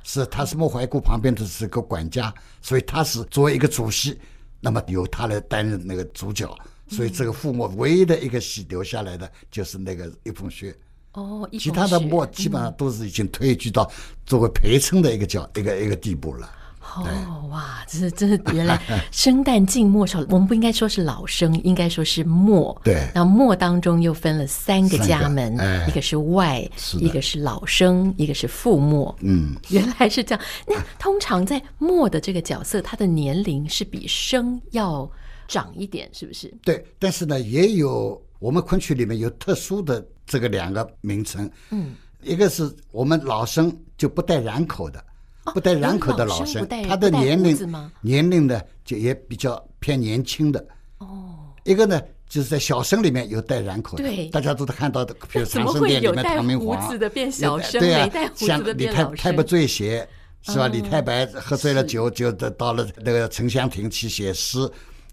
[0.03, 4.19] 是他是莫怀古旁边的是个管家，所以他是作为一个主戏。
[4.61, 6.47] 那么由他来担任那个主角，
[6.87, 10.73] 所以这个覆墨唯一的一个戏留下来的就是那个一捧雪。
[11.13, 13.91] 哦，其他的墨基本上都是已经退居到
[14.25, 16.49] 作为陪衬的一个角、嗯、一个一个地步了。
[16.97, 22.79] 哦哇，这是这是原来 生旦净末丑，我们不应该说是老生，应该说是末。
[22.83, 29.15] 对，那末当中又分了三个家门，哎、一个是外，是一个是老生，一个是父末。
[29.21, 30.43] 嗯，原来是这样。
[30.65, 35.09] 那通常在末的这个角色，他的年龄是比生要
[35.47, 36.53] 长一点，是不是？
[36.63, 41.49] 对，但是呢，也有我们昆曲里面有特殊的这个两个名称。
[41.69, 45.03] 嗯，一个是我们老生就不带染口的。
[45.45, 47.57] 不带髯口的老生，他的年龄
[48.01, 50.63] 年龄呢就也比较偏年轻的。
[50.99, 51.99] 哦，一个呢
[52.29, 60.07] 就是在小生里面有带髯口的，对，大家都看到的，比如 长生殿里面唐明皇，对啊，像李太太不醉写
[60.43, 60.67] 是吧？
[60.67, 64.69] 李太白喝醉了酒，就到了那个沉香亭去写诗，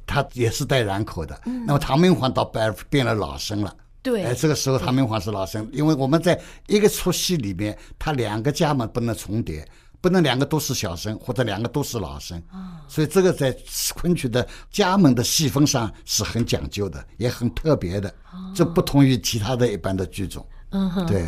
[0.07, 1.41] 他也是带髯口的。
[1.67, 9.67] 那么唐明皇倒白变了老生了，对，哎，这个时候唐明皇是老生，因为我们在一个出戏里面，他两个家门不能重叠。
[10.01, 12.41] 不能两个都是小生，或者两个都是老生，
[12.87, 13.57] 所以这个在
[13.95, 18.15] 昆曲的家门的细分上是很讲究的，也很特别的，
[18.55, 20.47] 这不同于其他的一般的剧种。
[20.71, 21.25] 嗯哼，对，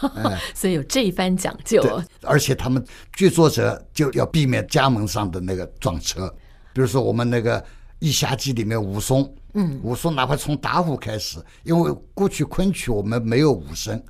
[0.54, 1.82] 所以有这一番讲究。
[2.22, 6.32] 而且他们剧作者就要避免家门上的那个撞车，
[6.72, 7.60] 比如说我们那个
[7.98, 14.00] 《义侠记》里面武松，嗯，武松哪怕从打虎开始，因为过去昆曲我们没有武生。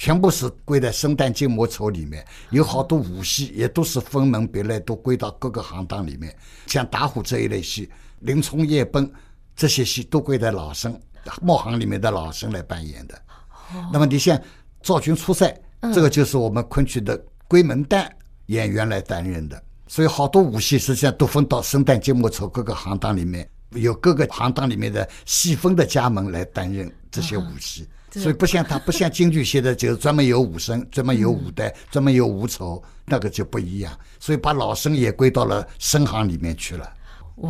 [0.00, 6.34] 全部是归在生旦净末丑里面，有好多武戏也都是分门别类，都归到各个行当里面。
[6.66, 7.86] 像打虎这一类戏，
[8.20, 9.12] 林冲夜奔
[9.54, 10.98] 这些戏都归在老生
[11.42, 13.22] 墨行里面的老生来扮演的。
[13.92, 14.40] 那么你像
[14.80, 15.54] 赵军出塞，
[15.92, 18.08] 这个就是我们昆曲的归门旦
[18.46, 19.62] 演员来担任的。
[19.86, 27.86] 所以好多武戏实际上都分到生旦净末丑各个行当里面，有各个行当里面的细分的家门来担任这些武戏。
[28.12, 33.92] 所以不像他，不像京剧现在就是专门有武生，专门有武代，专门有武丑，那个就不一样。
[34.18, 36.92] 所以把老生也归到了生行里面去了，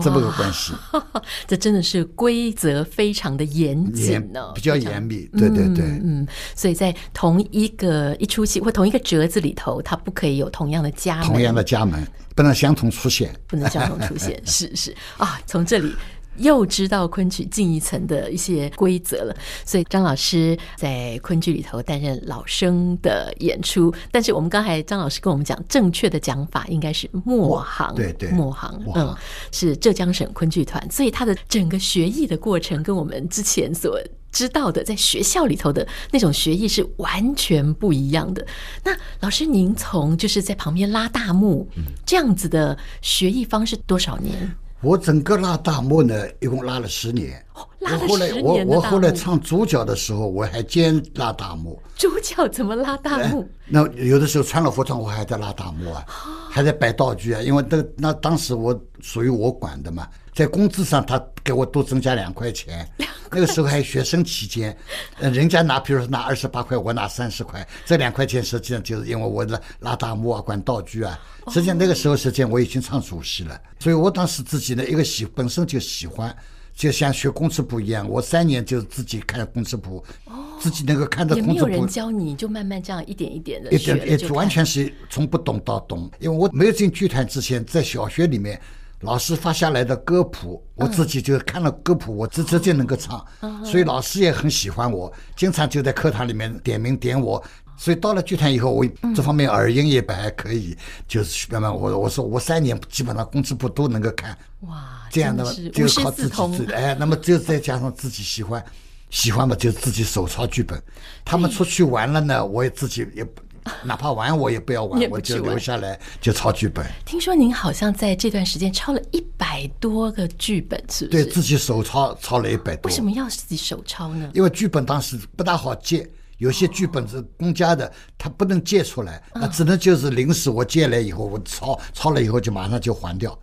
[0.03, 0.73] 这么个关系。
[1.49, 5.29] 这真的是规则非常的严谨呢，比较严密。
[5.39, 14.41] 对对对，嗯，所以在同一个一出戏或同一个折子里头，它不可以有同样的家门，同样的家门不能相同出现，不能相同出现。
[14.47, 15.95] 是是啊，从这里。
[16.41, 23.95] 又知道昆曲进一层的一些规则了，所以张老师在昆剧里头担任老生的演出。
[24.11, 29.15] 但是我们刚才张老师跟我们讲，正确的讲法应该是墨行，对对，墨行，嗯，
[29.53, 34.01] 是浙江省昆剧团，所以他的整个学艺的过程跟我们之前所
[34.33, 38.47] 知道的在学校里头的那种学艺是完全不一样的。
[38.85, 41.69] 那老师，您从就是在旁边拉大幕
[42.07, 44.57] 这样子的学艺方式多少年？
[44.83, 47.45] 我整个拉大幕呢，一共拉了十年。
[47.55, 48.43] 哦，拉了十年。
[48.43, 51.81] 我后来，我我后来唱主角的时候，我还兼拉大幕。
[51.97, 53.47] 主角怎么拉大幕？
[53.67, 56.05] 那有的时候穿了服装，我还在拉大幕啊，
[56.49, 57.43] 还在摆道具啊。
[57.43, 60.09] 因为那那当时我属于我管的嘛，
[60.41, 62.89] 在工资上他给我多增加两块钱。
[63.31, 64.75] 那个时候还学生期间，
[65.19, 71.21] 呃，人家拿，比如说拿二十八块，我拿三十块，这两块钱实际上就是因为我拉拉大幕啊，管道具啊。
[71.49, 76.35] 实际上那个时候，实际上我已经唱主戏了，所以我当时自己呢一个喜本身就喜欢。
[76.73, 81.37] 就像学工词谱一样，我三年就自己看工词谱，哦、自己能够看到。
[81.37, 83.99] 也没有人教你，就慢慢这样一点一点的学。
[83.99, 86.11] 一点，完全是从不懂到懂。
[86.21, 88.59] 因为我没有进剧团之前，在小学里面，
[89.01, 97.43] 老师发下来的歌谱，我自己就看了歌谱，我直直接能够唱，嗯、所以老师也很喜欢我，经常就在课堂里面点名点我。
[97.79, 98.85] 所以到了剧团以后，我
[99.17, 104.37] 这方面耳音也还可以，嗯、就是慢慢我我说我三年基本上工资不都能够看，
[104.69, 108.63] 哇，这样的话就靠自己自己哎，那么就再加上自己喜欢，
[109.09, 110.79] 喜欢嘛就自己手抄剧本。
[111.25, 113.27] 他们出去玩了呢，我也自己也
[113.85, 116.87] 哪怕玩我也不要玩，我就留下来就抄剧本。
[117.05, 121.25] 听说您好像在这段时间抄了一百多个剧本，是不是？
[121.25, 122.89] 对自己手抄抄了一百多。
[122.89, 124.31] 为什么要自己手抄呢？
[124.35, 126.09] 因为剧本当时不大好借。
[126.39, 133.39] 有些剧本是公家的，他不能借出来，那只能就是临时我借来以后，我抄抄了以后就马上就还掉，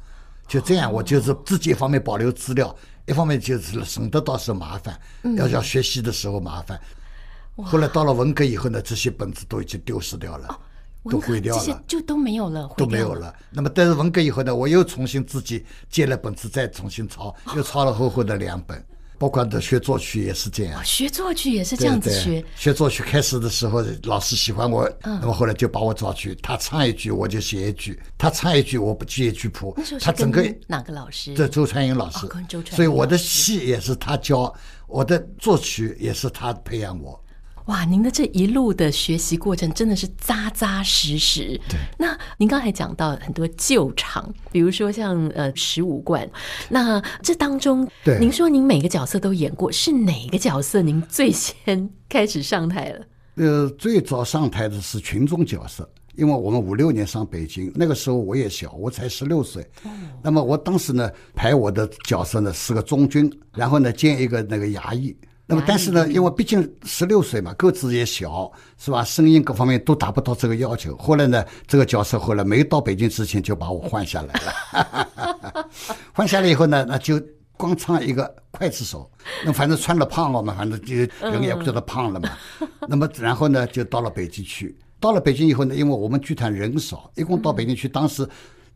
[0.47, 2.75] 就这样，我就是自己一方面保留资料，
[3.05, 4.99] 一方面就是省得到时候麻烦，
[5.37, 6.81] 要要学习的时候麻烦。
[7.63, 10.59] 后来到了文革以后呢，这些本子都已经丢失掉了，
[11.09, 13.33] 都毁掉了，这些就都没有了，都没有了。
[13.51, 18.83] 那么但是文革以后呢，我又重新自己借了本子再重新抄，又抄了厚厚的两本。
[19.19, 22.45] 包括的学作曲也是这样，学作曲也是这样子学。
[22.55, 29.75] 学作曲开始的时候，老师喜欢我，嗯、那么后来就把我找去，他唱一句我就写一句，他唱一句我不记一句谱。
[29.99, 31.33] 他整个哪个老师？
[31.33, 32.27] 这周传英老师。
[32.27, 34.53] 哦、所以我的戏也是他教，
[34.85, 37.19] 我的作曲也是他培养我。
[37.67, 41.59] 哇，您的这一路的学习过程真的是扎扎实实。
[41.67, 46.27] 对，那您刚才讲到很多旧场，比如说像呃十五贯，
[46.69, 53.05] 那这当中，对，您说您每个角色都演过，是哪个角色您最先开始上台了？
[53.35, 59.61] 呃，最早上台的是群众角色，因为我们五六年上北京，那个时候我也小，我才十六岁。
[59.83, 59.91] 哦，
[60.23, 65.13] 那么我当时呢，排我的角色呢是个中军，然后呢兼一个那个衙役。
[65.49, 69.01] 那么，但是呢，因为毕竟十六岁嘛，个子也小，是吧？
[69.01, 70.95] 声音各方面都达不到这个要求。
[70.97, 75.69] 后来呢，这个角色后来没到北京之前就把我换下来了。
[76.11, 77.17] 换下来以后呢，那就
[77.55, 79.09] 光唱一个刽子手。
[79.45, 82.29] 那反正穿了胖了嘛，反正就人也不知道胖了嘛。
[82.89, 84.77] 那么然后呢，就到了北京去。
[84.99, 88.27] 到了北京以后呢，因为我们剧团人少，一共到北京去，当时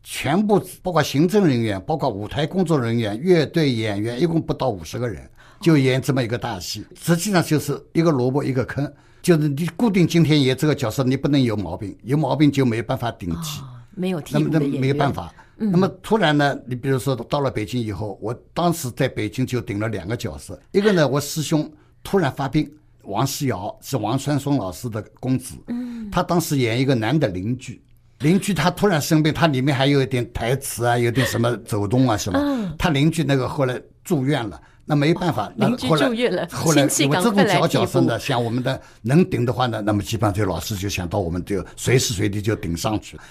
[0.02, 5.28] 全部包括行政人员、包括舞台工作人员、乐队演员，一共不到五十个人。
[5.62, 15.32] 就演这么一个大戏，实际上就是一个萝卜一个坑，就是你固定今天演这个角色，你不能有毛病，有毛病就没办法顶替，哦、没有替那么那没有办法。
[15.58, 21.70] 嗯、那么突然呢，你比如说到了北京以后，我当时在北京就顶了两个角色，一个呢，我师兄
[22.02, 22.68] 突然发病，
[23.04, 27.80] 王世尧是王传松老师的公子，嗯，他当时演一个男的邻居，
[28.20, 34.60] 邻居他突然生病，他里面还有一点台词啊，有点什么走动啊什么，嗯、他邻居那个后来住院了。
[34.84, 36.06] 那没办法，那后来
[36.50, 43.22] 后来因为这种小角色呢，像我们的能顶的话呢，那么基本上这老师就想到我们就随时随地就顶上去了。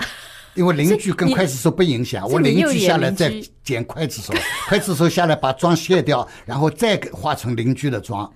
[0.54, 3.34] 因为邻居跟刽子手不影响，我邻居下来再
[3.64, 4.34] 捡刽子手，
[4.68, 8.30] 刽子手下来把妆卸掉，然后再化成邻居的妆，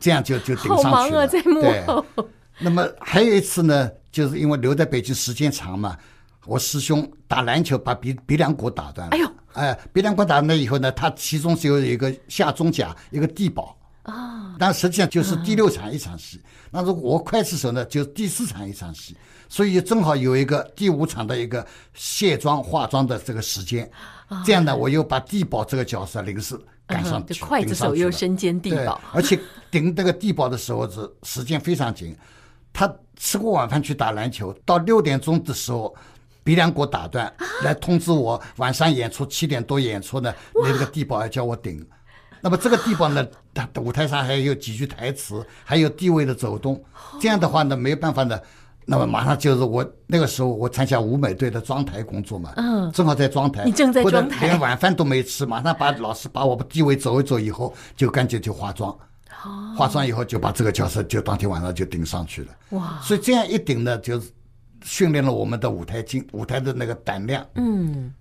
[0.00, 1.28] 这样就就顶上去了。
[1.28, 1.84] 对。
[2.58, 5.96] 那么还有一次呢，就是因为留在北京时间长嘛，
[6.46, 9.16] 我师兄打篮球把鼻鼻梁骨打断了。
[9.16, 9.30] 哎呦！
[9.56, 16.38] 哎，鼻梁骨打那以后呢，他其中只有一个下中甲，一个地保啊，但实际上就是第六场一场戏。
[16.70, 19.16] 那如果我刽子手呢，就是第四场一场戏，
[19.48, 23.90] 所以正好有一个第五场的一个卸妆化妆的这个时间。
[24.44, 26.54] 这样呢，我又把地保这个角色临时
[26.86, 29.40] 赶上去，刽子手又身兼地保，而且
[29.70, 32.14] 顶这个地保的时候是时间非常紧，
[32.74, 35.96] 他吃过晚饭去打篮球，到六点钟的时候。
[36.46, 37.30] 鼻梁骨打断，
[37.64, 41.84] 来通知我晚上演出七点多演出呢，那个地保要叫我顶。
[42.40, 46.80] 那么这个地保呢，他舞台上还有几句台词，还有地位的走动。
[47.20, 48.38] 这样的话呢，没有办法呢，
[48.84, 54.04] 那么马上就是我那个时候我参加舞美队的妆台工作嘛，嗯，正好在妆台，你正在
[54.40, 58.96] 连晚饭都没吃，马上把老师把我们地位走一走以后，就赶紧就化妆，
[59.76, 62.48] 化妆以后就把这个角色就当天晚上就顶上去了。
[62.70, 64.30] 哇，所以这样一顶呢，就是。
[64.84, 68.12] 训练了我们的舞台经舞台的那个胆量，嗯，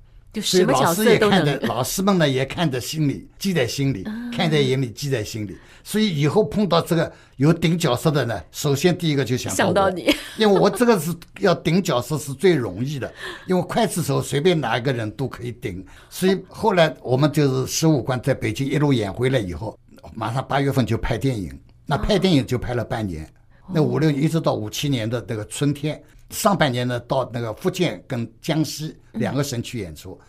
[0.42, 5.56] 所以老师也看着，老师们呢也看在心里，记在心里，嗯、看在眼里，记在心里。
[5.84, 13.14] 所以以后碰到这个有顶角色的呢，首先第一个就想到想到你，因为我这个是要顶角色是最容易的，
[13.48, 15.86] 因为刽子手随便哪一个人都可以顶。
[16.10, 19.78] 所以后来我们就是十五关在北京一路演回来以后，
[20.16, 23.24] 马上八月份就拍电影，那拍电影就拍了半年，
[23.68, 26.02] 哦、那五六年一直到五七年的那个春天。
[26.30, 30.20] 上半年呢，到那个福建跟江西两个省去演出。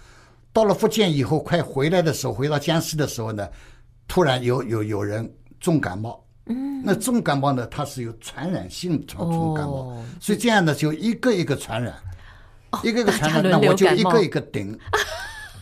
[0.52, 3.48] 到了福建以后，快回来的时候，回到江西的时候呢，
[4.08, 5.30] 突然有有有人
[5.60, 11.94] 重感冒，嗯，那重感冒呢，它是有传染性传重感冒，哦、所以这样呢，就一个一个传染，
[12.70, 14.78] 哦、一个一个传染，那我就一个一个顶。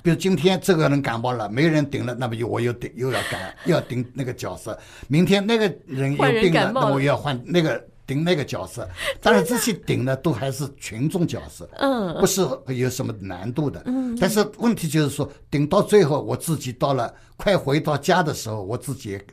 [0.03, 4.79] 比如今天这个人感冒了，没人顶了，那么就我又顶又要改，又要顶那个角色。
[5.09, 8.89] 明天那个人有病了，那么我要换那个顶那个角色。
[9.21, 13.83] 当然这些顶呢，都还是群众角色，嗯，不是有什么难度的。
[13.87, 19.25] 嗯，但是问题就是说，顶到最后，我自己到了快回到家的时候，我自己也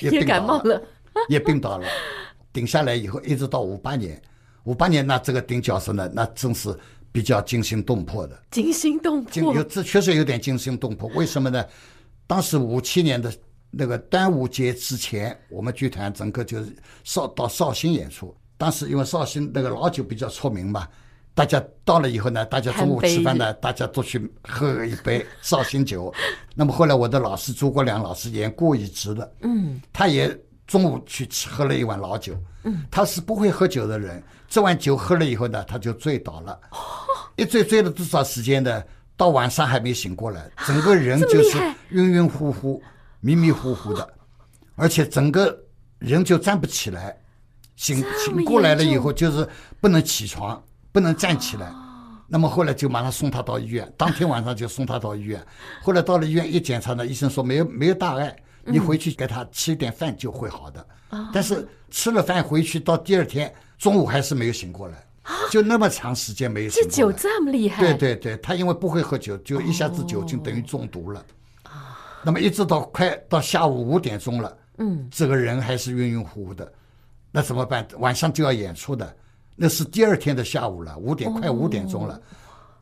[0.02, 0.82] 也病倒了，
[1.28, 1.86] 也病倒了。
[2.52, 4.20] 顶下来以后，一直到五八年，
[4.64, 6.76] 五八年那这个顶角色呢，那真是。
[7.12, 11.10] 比较惊心动魄的，惊心动魄，有这确实有点惊心动魄。
[11.16, 11.64] 为什么呢？
[12.24, 13.34] 当时五七年的
[13.70, 18.34] 那个端午节之前，我们剧团整个就是绍到绍兴演出。
[18.56, 20.86] 当时因为绍兴那个老酒比较出名嘛，
[21.34, 26.12] 大家到了以后呢，大家中午吃饭呢，大家都去喝一杯绍兴酒。
[26.54, 34.22] 那么后来我的老师朱国良老师也过一职的，嗯，他也中午去吃喝了一碗老酒，嗯，他是不会喝酒的人。
[34.48, 36.58] 这碗酒喝了以后呢，他就醉倒了，
[37.36, 38.82] 一醉醉了多少时间呢？
[39.16, 41.58] 到晚上还没醒过来，整个人就是
[41.90, 42.82] 晕晕乎乎、
[43.20, 44.08] 迷迷糊糊的，
[44.74, 45.58] 而且整个
[45.98, 47.16] 人就站不起来，
[47.76, 49.48] 醒醒过来了以后就是
[49.80, 50.62] 不能起床，
[50.92, 51.72] 不能站起来。
[52.26, 55.44] 那么后来就马上送他到医院，当天晚上就送他到医院。
[55.82, 60.86] 后来到了医院一检查呢，医生说没有没有大碍，你回去给他吃一点饭就会好的。
[61.32, 63.52] 但是吃了饭回去到第二天。
[63.80, 65.02] 中午还是没有醒过来，
[65.50, 66.94] 就那么长时间没有醒过来。
[66.94, 67.80] 这酒这么厉害？
[67.82, 71.24] 对对对，他因为不会喝酒，就一下子酒精等于中毒了。
[72.22, 76.70] 那么一直到快到下午五点钟了，嗯，这个人还是晕晕乎乎的，
[77.30, 77.86] 那怎么办？
[77.98, 79.16] 晚上就要演出的，
[79.56, 82.20] 那是第二天的下午了，五点快五点钟了。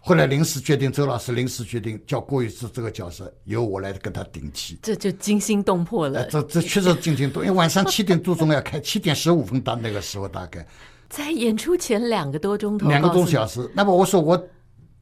[0.00, 6.24] 后来临时决定，周老师临时决定叫郭玉芝这个角色由我来跟他顶替，这就惊心动魄了。
[6.26, 10.66] 这这确实惊心动，因为晚上七点多钟要开，七点十五分到那个时候大概。
[11.10, 13.68] 在演出前两个多钟头，两个多小时。
[13.74, 14.40] 那么我说我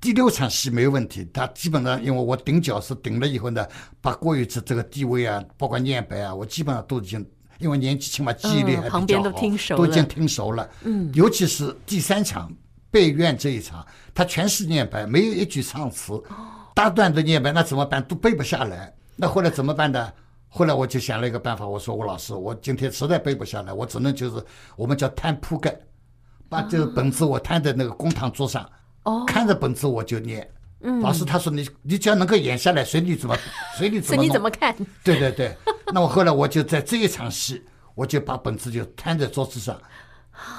[0.01, 3.67] 第六场戏没有问题，他基本上因为我顶角色顶了以后呢，
[4.01, 7.27] 把郭玉芝这个地位啊，包括念白啊，我基本上都已经
[7.59, 10.69] 因为年纪轻嘛，记忆力还比较好，旁边都听熟了，都已经听熟了。
[10.83, 12.53] 嗯，尤其是第三场
[12.91, 13.85] 背院这一场，
[14.15, 16.23] 他全是念白，没有一句唱词，
[16.75, 18.03] 大段的念白，那怎么办？
[18.05, 18.95] 都背不下来。
[19.17, 20.13] 那后来怎么办呢？
[20.49, 24.45] 后来我就想了一个办法，我说吴老师，我今天实在背不下来，我只能就是
[24.77, 25.75] 我们叫摊铺盖。
[26.49, 28.71] 把这个本子我摊在那个公堂桌上，
[29.07, 30.47] 哦，看着本子我就念。
[30.81, 33.37] 嗯，老师他说你你只要能够演下来，随你怎么
[33.79, 34.77] 随你怎么随你怎么看。
[35.03, 35.57] 对对对，
[35.93, 39.81] 那我后来我就在这一场戏，我就把本子就摊在桌子上，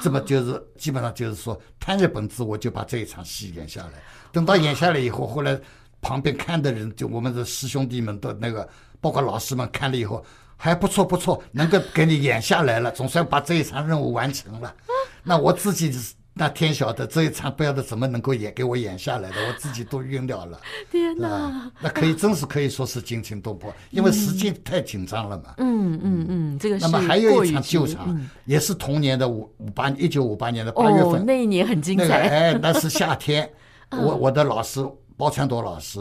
[0.01, 4.01] 这么就是基本上就是说摊着本子，我就把这一场戏演下来。
[4.31, 5.59] 等到演下来以后，后来
[6.01, 8.67] 旁边看的人就我们的师兄弟们的那个，
[8.99, 10.25] 包括老师们看了以后。
[10.59, 14.75] 还不错不错，能够给你演下来了，总算把这一场任务完成了。
[15.21, 15.95] 那我自己
[16.37, 20.59] 那天晓得这一场不晓得怎么能够演给我演下来的，我自己都晕掉了。
[20.91, 21.71] 天哪！
[21.79, 25.55] 那可以真是可以说是惊心动魄， 因为时间太紧张了嘛。
[25.57, 26.85] 嗯嗯嗯，这个是。
[26.85, 31.25] 那么还有一场旧场，也是同年的五五八一九五八年的八月份。
[31.25, 32.29] 那一年很精彩。
[32.29, 33.49] 哎，那是夏天，
[33.91, 35.99] 我我的老师包传铎老师，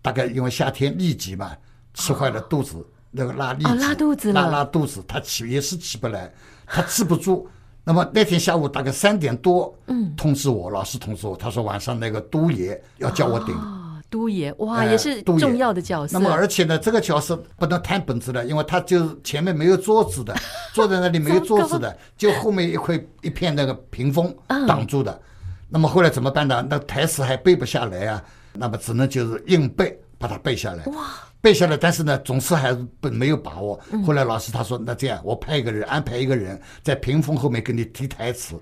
[0.00, 1.56] 大概因为夏天痢疾嘛，
[1.94, 2.86] 吃坏了肚子。
[3.14, 6.32] 那个拉痢疾，哦，拉肚子，拉拉肚子，他起也是起不来，
[6.66, 7.46] 他治不住。
[7.84, 13.52] 那么那天下午大概三点多，嗯，通知我，老师通知我，他说晚上那个都爷要叫我顶。
[13.56, 16.16] 哦，督爷，哇，也是重要的角色。
[16.16, 20.32] 那么而且呢，这个角色不能摊本子的，因为他就是前面没有桌子的，
[20.72, 24.32] 坐在那里没有桌子的，就后面一块一片那个屏风
[24.68, 25.20] 挡住的。
[25.68, 26.64] 那么后来怎么办呢？
[26.70, 28.22] 那台词还背不下来啊，
[28.52, 30.84] 那么只能就是硬背，把它背下来。
[30.84, 31.06] 哇。
[31.42, 33.78] 背下来，但是呢，总是还是不没有把握。
[34.06, 38.54] 后来老师他说：“那这样，我派一个人，安排一个人在屏风后面给你提台词。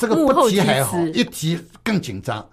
[0.00, 2.44] 这个不提还好，一提更紧张。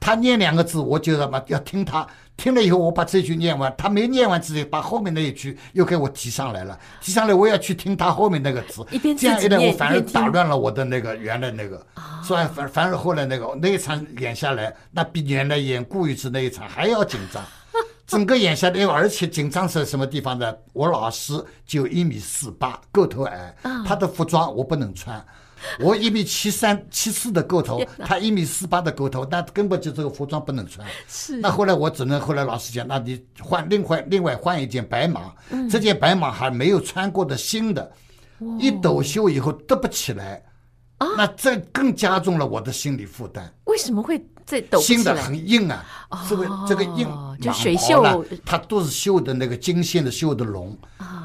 [0.00, 6.78] 他念两个字，我就他妈要听他，听了以后我把这句念完，他没念完之前，把后面那一句又给我提上来了。
[7.02, 8.86] 提上来我要去听他后面那个字，
[9.18, 11.84] 这样一来我反而打乱了我的那个原来那个。
[12.24, 17.44] 所以反反而后来那个那一场演下来，那比原来演顾玉芝那一场还要紧张。”
[18.06, 20.54] 整个眼下的，而且紧张是什么地方呢？
[20.72, 23.54] 我老师就一米四八，个头矮，
[23.84, 25.24] 他的服装我不能穿。
[25.80, 30.86] 我一米七三七四的个头，他一米四八的个头，那根本就这个服装不能穿。
[31.08, 31.38] 是。
[31.38, 35.32] 那后来我只能后来老师讲，那你换另外另外换一件白蟒，
[35.68, 37.90] 这件白蟒还没有穿过的新的，
[38.60, 40.44] 一抖袖以后得不起来，
[40.98, 43.52] 那这更加重了我的心理负担。
[43.64, 44.24] 为什么会？
[44.46, 45.84] 这新的很硬啊，
[46.28, 47.08] 这个这个硬
[47.42, 50.78] 就水绣，它都是绣的那个金线的绣的龙，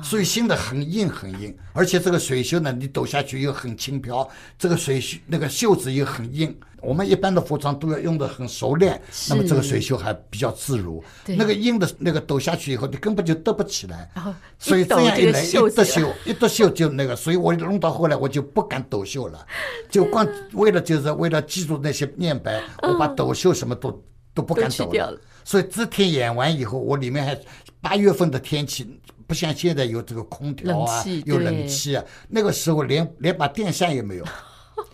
[0.03, 6.53] 所以新的很硬很硬，而且这个水袖呢，你抖下去又很轻飘，这个水袖那个袖子又很硬。
[6.81, 8.99] 我们一般的服装都要用的很熟练，
[9.29, 11.03] 那么这个水袖还比较自如。
[11.27, 14.09] 那个硬的那个抖下去以后，你根本就抖不起来。
[14.57, 19.45] 所以这样一来，一抖绣，一抖绣就那个，所以我弄到后来我就不敢抖袖了，
[19.91, 24.03] 就光 为了就是为了记住那些念白，我把抖袖什么都
[24.33, 25.19] 都不敢抖了。
[25.43, 27.39] 所以这天演完以后，我里面还
[27.81, 34.25] 八月份的天气不像现在有这个空调啊，有冷气啊，那个时候连连把电扇也没有。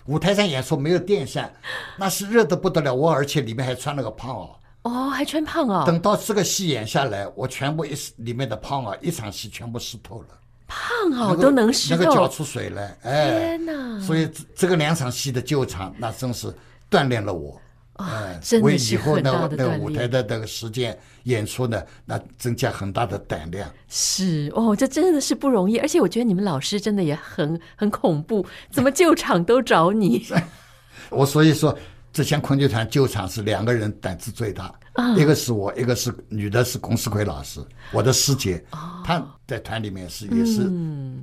[0.05, 1.53] 舞台上演出没有电扇，
[1.97, 2.93] 那是热的不得了。
[2.93, 4.49] 我而且里面还穿了个胖袄。
[4.83, 5.85] 哦，还穿胖袄。
[5.85, 10.27] 等到这个戏演下来，我全部一里面的胖袄一场戏全部湿透了。
[10.65, 13.99] 胖袄都能湿透，那个脚出水来，哎，天哪！
[13.99, 16.53] 所以这个两场戏的救场，那真是
[16.89, 17.59] 锻炼了我。
[17.97, 19.57] 啊，真的是很大的锻炼。
[19.57, 23.69] 为以后那个舞台的那个时间演出呢，那增加很大的胆量。
[23.89, 25.77] 是哦，这真的是不容易。
[25.79, 30.25] 而且我觉得你们老师真的也很很恐怖，怎么救场都找你。
[31.09, 31.77] 我所以说，
[32.13, 34.73] 浙江昆剧团救场是两个人胆子最大，
[35.17, 37.59] 一个是我，一个是女的，是龚世奎老师，
[37.91, 38.63] 我的师姐。
[39.03, 40.69] 她在团里面是也是，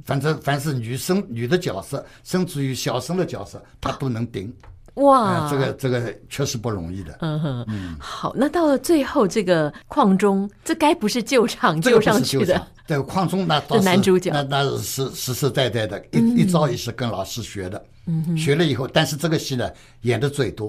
[0.04, 4.52] 反正凡是女生女的角色，甚至于小生的角色，她都能顶。
[4.95, 7.16] 哇，这个这个确实不容易的。
[7.20, 12.64] 嗯哼，嗯，好，那到了最后这个矿中，这该不是救场救上去的？
[12.86, 17.84] 这个矿中那倒是男主角，那那是实实在在的，一一招一式跟老师学的。
[18.07, 19.68] 嗯，学了以后，但是这个戏呢
[20.03, 20.68] 演的最多。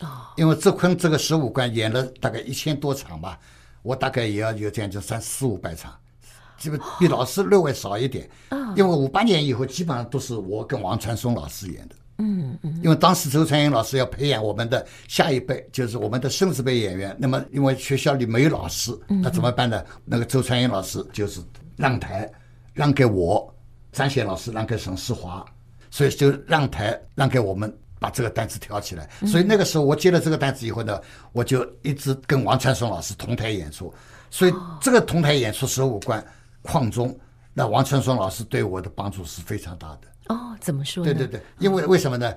[0.00, 3.38] 哦，因为浙昆这个十五关演了大概一千多场吧，
[3.82, 5.92] 我大概也要有这样就三四五百场，
[6.56, 8.26] 这个比老师略微少一点。
[8.74, 11.94] 因为五八年以后基本上都是我跟王传松老师演的。
[12.18, 17.14] 嗯嗯，因为当时周传英老师要培养我们的下一辈，就是我们的孙子辈演员。
[17.18, 19.84] 那么因为学校里没有老师，那怎么办呢？
[20.04, 21.40] 那个周传英老师就是
[21.76, 22.30] 让台
[22.72, 23.54] 让给我，
[23.92, 25.44] 张贤老师让给沈世华，
[25.90, 29.08] 所以就让台让给我们，把这个单子挑起来。
[29.26, 31.00] 所以那个时候我接了这个单子以后呢，
[31.32, 33.92] 我就一直跟王传松老师同台演出。
[34.30, 36.24] 所以这个同台演出十五关
[36.62, 37.14] 矿中，
[37.52, 40.08] 那王传松老师对我的帮助是非常大的。
[40.28, 41.12] 哦，怎么说呢？
[41.12, 42.32] 对对对，因为为什么呢？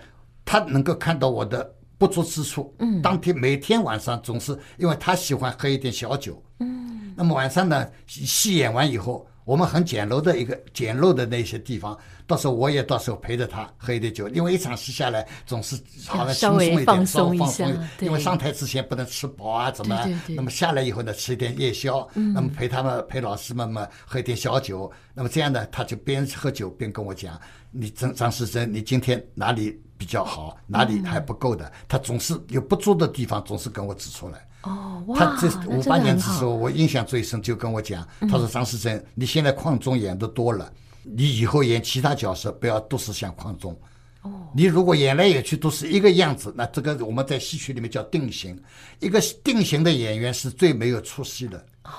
[0.45, 2.73] 他能够看到我的不足之处。
[2.79, 6.41] 嗯，当天每天晚上总是，因为他喜欢喝一点小酒。
[6.59, 15.75] 嗯，那么晚上呢，戏演完以后，我们很简陋的一个简陋的那些地方，到时候我也到时候陪着他喝一点酒，因为一场戏下来总是
[16.07, 17.67] 好像轻松一点，放松一下。
[17.99, 20.09] 因为上台之前不能吃饱啊，怎么？
[20.29, 27.39] 那么下来以后呢，吃一点夜宵，那么陪他们陪老师们嘛喝一点小酒，那么这样呢，他就边喝酒边跟我讲。
[27.71, 31.65] 你张张世珍，你今天哪里比较好，哪里还不够的？
[31.65, 34.47] 嗯、他总是有不足的地方，总是跟我指出来。
[34.63, 40.71] 哦，哇，他这五八年的时候，我印象最深，就跟我讲，他说张世珍，嗯、你现在矿中演的多了，
[41.03, 43.79] 你以后演其他角色不要都是像矿中。
[44.23, 48.59] 哦，你如果演来演去都是一个样子，那这个我们在戏曲里面叫定型，
[48.99, 51.57] 一个定型的演员是最没有出息的。
[51.83, 51.91] 哦，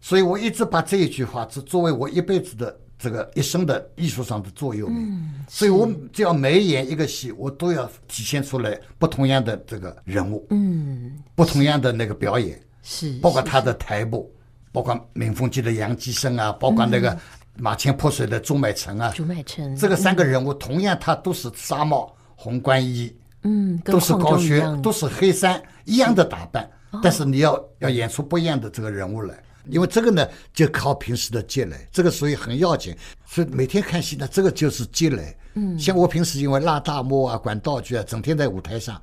[0.00, 2.78] 所以我一直把这一句话，是作为我一辈子的。
[3.02, 14.30] 这个一生的艺术上的座右铭，所以我只要每演一个戏，我都要体现出来不同样的这个人物，嗯，不同样的那个表演，是，包括他的台步，
[14.70, 17.18] 包括鸣凤记的杨继生啊，包括那个
[17.56, 23.10] 马前泼水的朱买臣啊，朱买臣，这个三个人物同样，他都是纱帽、红冠衣，
[23.44, 26.70] 嗯，都是高靴，都是黑衫，一样的打扮，
[27.02, 29.42] 但是你要要演出不一样的这个人物来。
[29.70, 32.96] 因为这个呢，就靠平时的积累，这个所以很要紧。
[33.26, 35.36] 所以每天看戏呢，这个就是积累。
[35.54, 39.00] 嗯，像我平时因为拉大幕啊、管道具啊，整天在舞台上，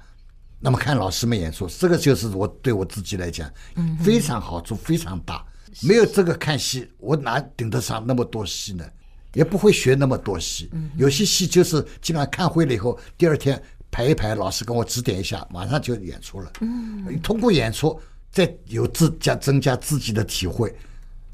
[0.60, 5.46] 那么看老师们演出，这个就是我对我自己来讲，嗯，非常好处，非常大。
[5.82, 8.86] 没有这个看戏，我哪顶得上那么多戏呢？
[9.34, 10.70] 也不会学那么多戏。
[10.96, 13.62] 有些戏就是基本上看会了以后，第二天
[13.92, 16.52] 排一排，老师跟我指点一下，马上就演出了。
[16.62, 18.00] 嗯，通过演出。
[18.38, 20.72] 再有自加增加自己的体会，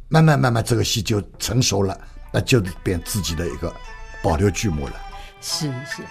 [0.07, 1.99] 慢慢慢慢这个戏就成熟了，
[2.31, 3.69] 那就变自己的一个
[4.23, 4.93] 保留剧目了。
[5.41, 6.01] 是是。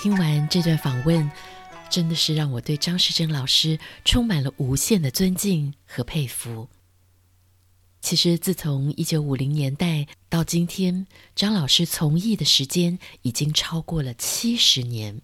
[0.00, 1.28] 听完这段访问。
[1.94, 6.68] 真的是让我对张世珍老师充满了无限的尊敬和佩服。
[8.00, 15.22] 其实，自从一九五零年代到今天，张老师从艺的时间已经超过了七十年。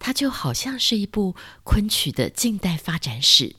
[0.00, 3.54] 他就好像是一部昆曲的近代发展史，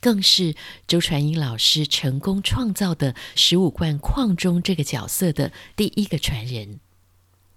[0.00, 0.54] 更是
[0.86, 6.78] 周传英老师成功创造的十五贯矿中这个角色的第一个传人。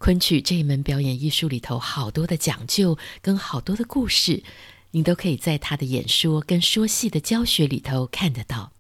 [0.04, 4.44] 昆曲这一门表演艺术里头，好多的讲究跟好多的故事，
[4.92, 8.74] 你都可以在他的演说跟说戏的教学里头看得到。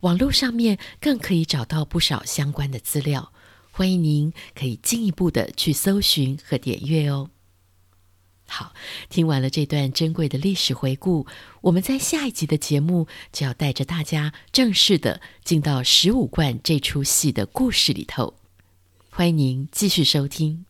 [0.00, 3.34] 网络上面更可以找到不少相关的资料，
[3.70, 7.28] 欢迎您可以进一步的去搜寻和点阅哦。
[8.46, 8.72] 好，
[9.10, 11.26] 听完了这段珍贵的历史回顾，
[11.60, 18.39] 我们在下一集的节目就要带着大家正式的进到十五贯这出戏的故事里头。
[19.20, 20.64] 欢迎您继续收听，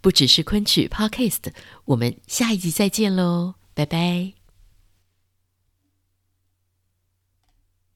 [0.00, 1.52] 不只是昆曲 Podcast，
[1.86, 4.41] 我们下一集再见喽，拜拜。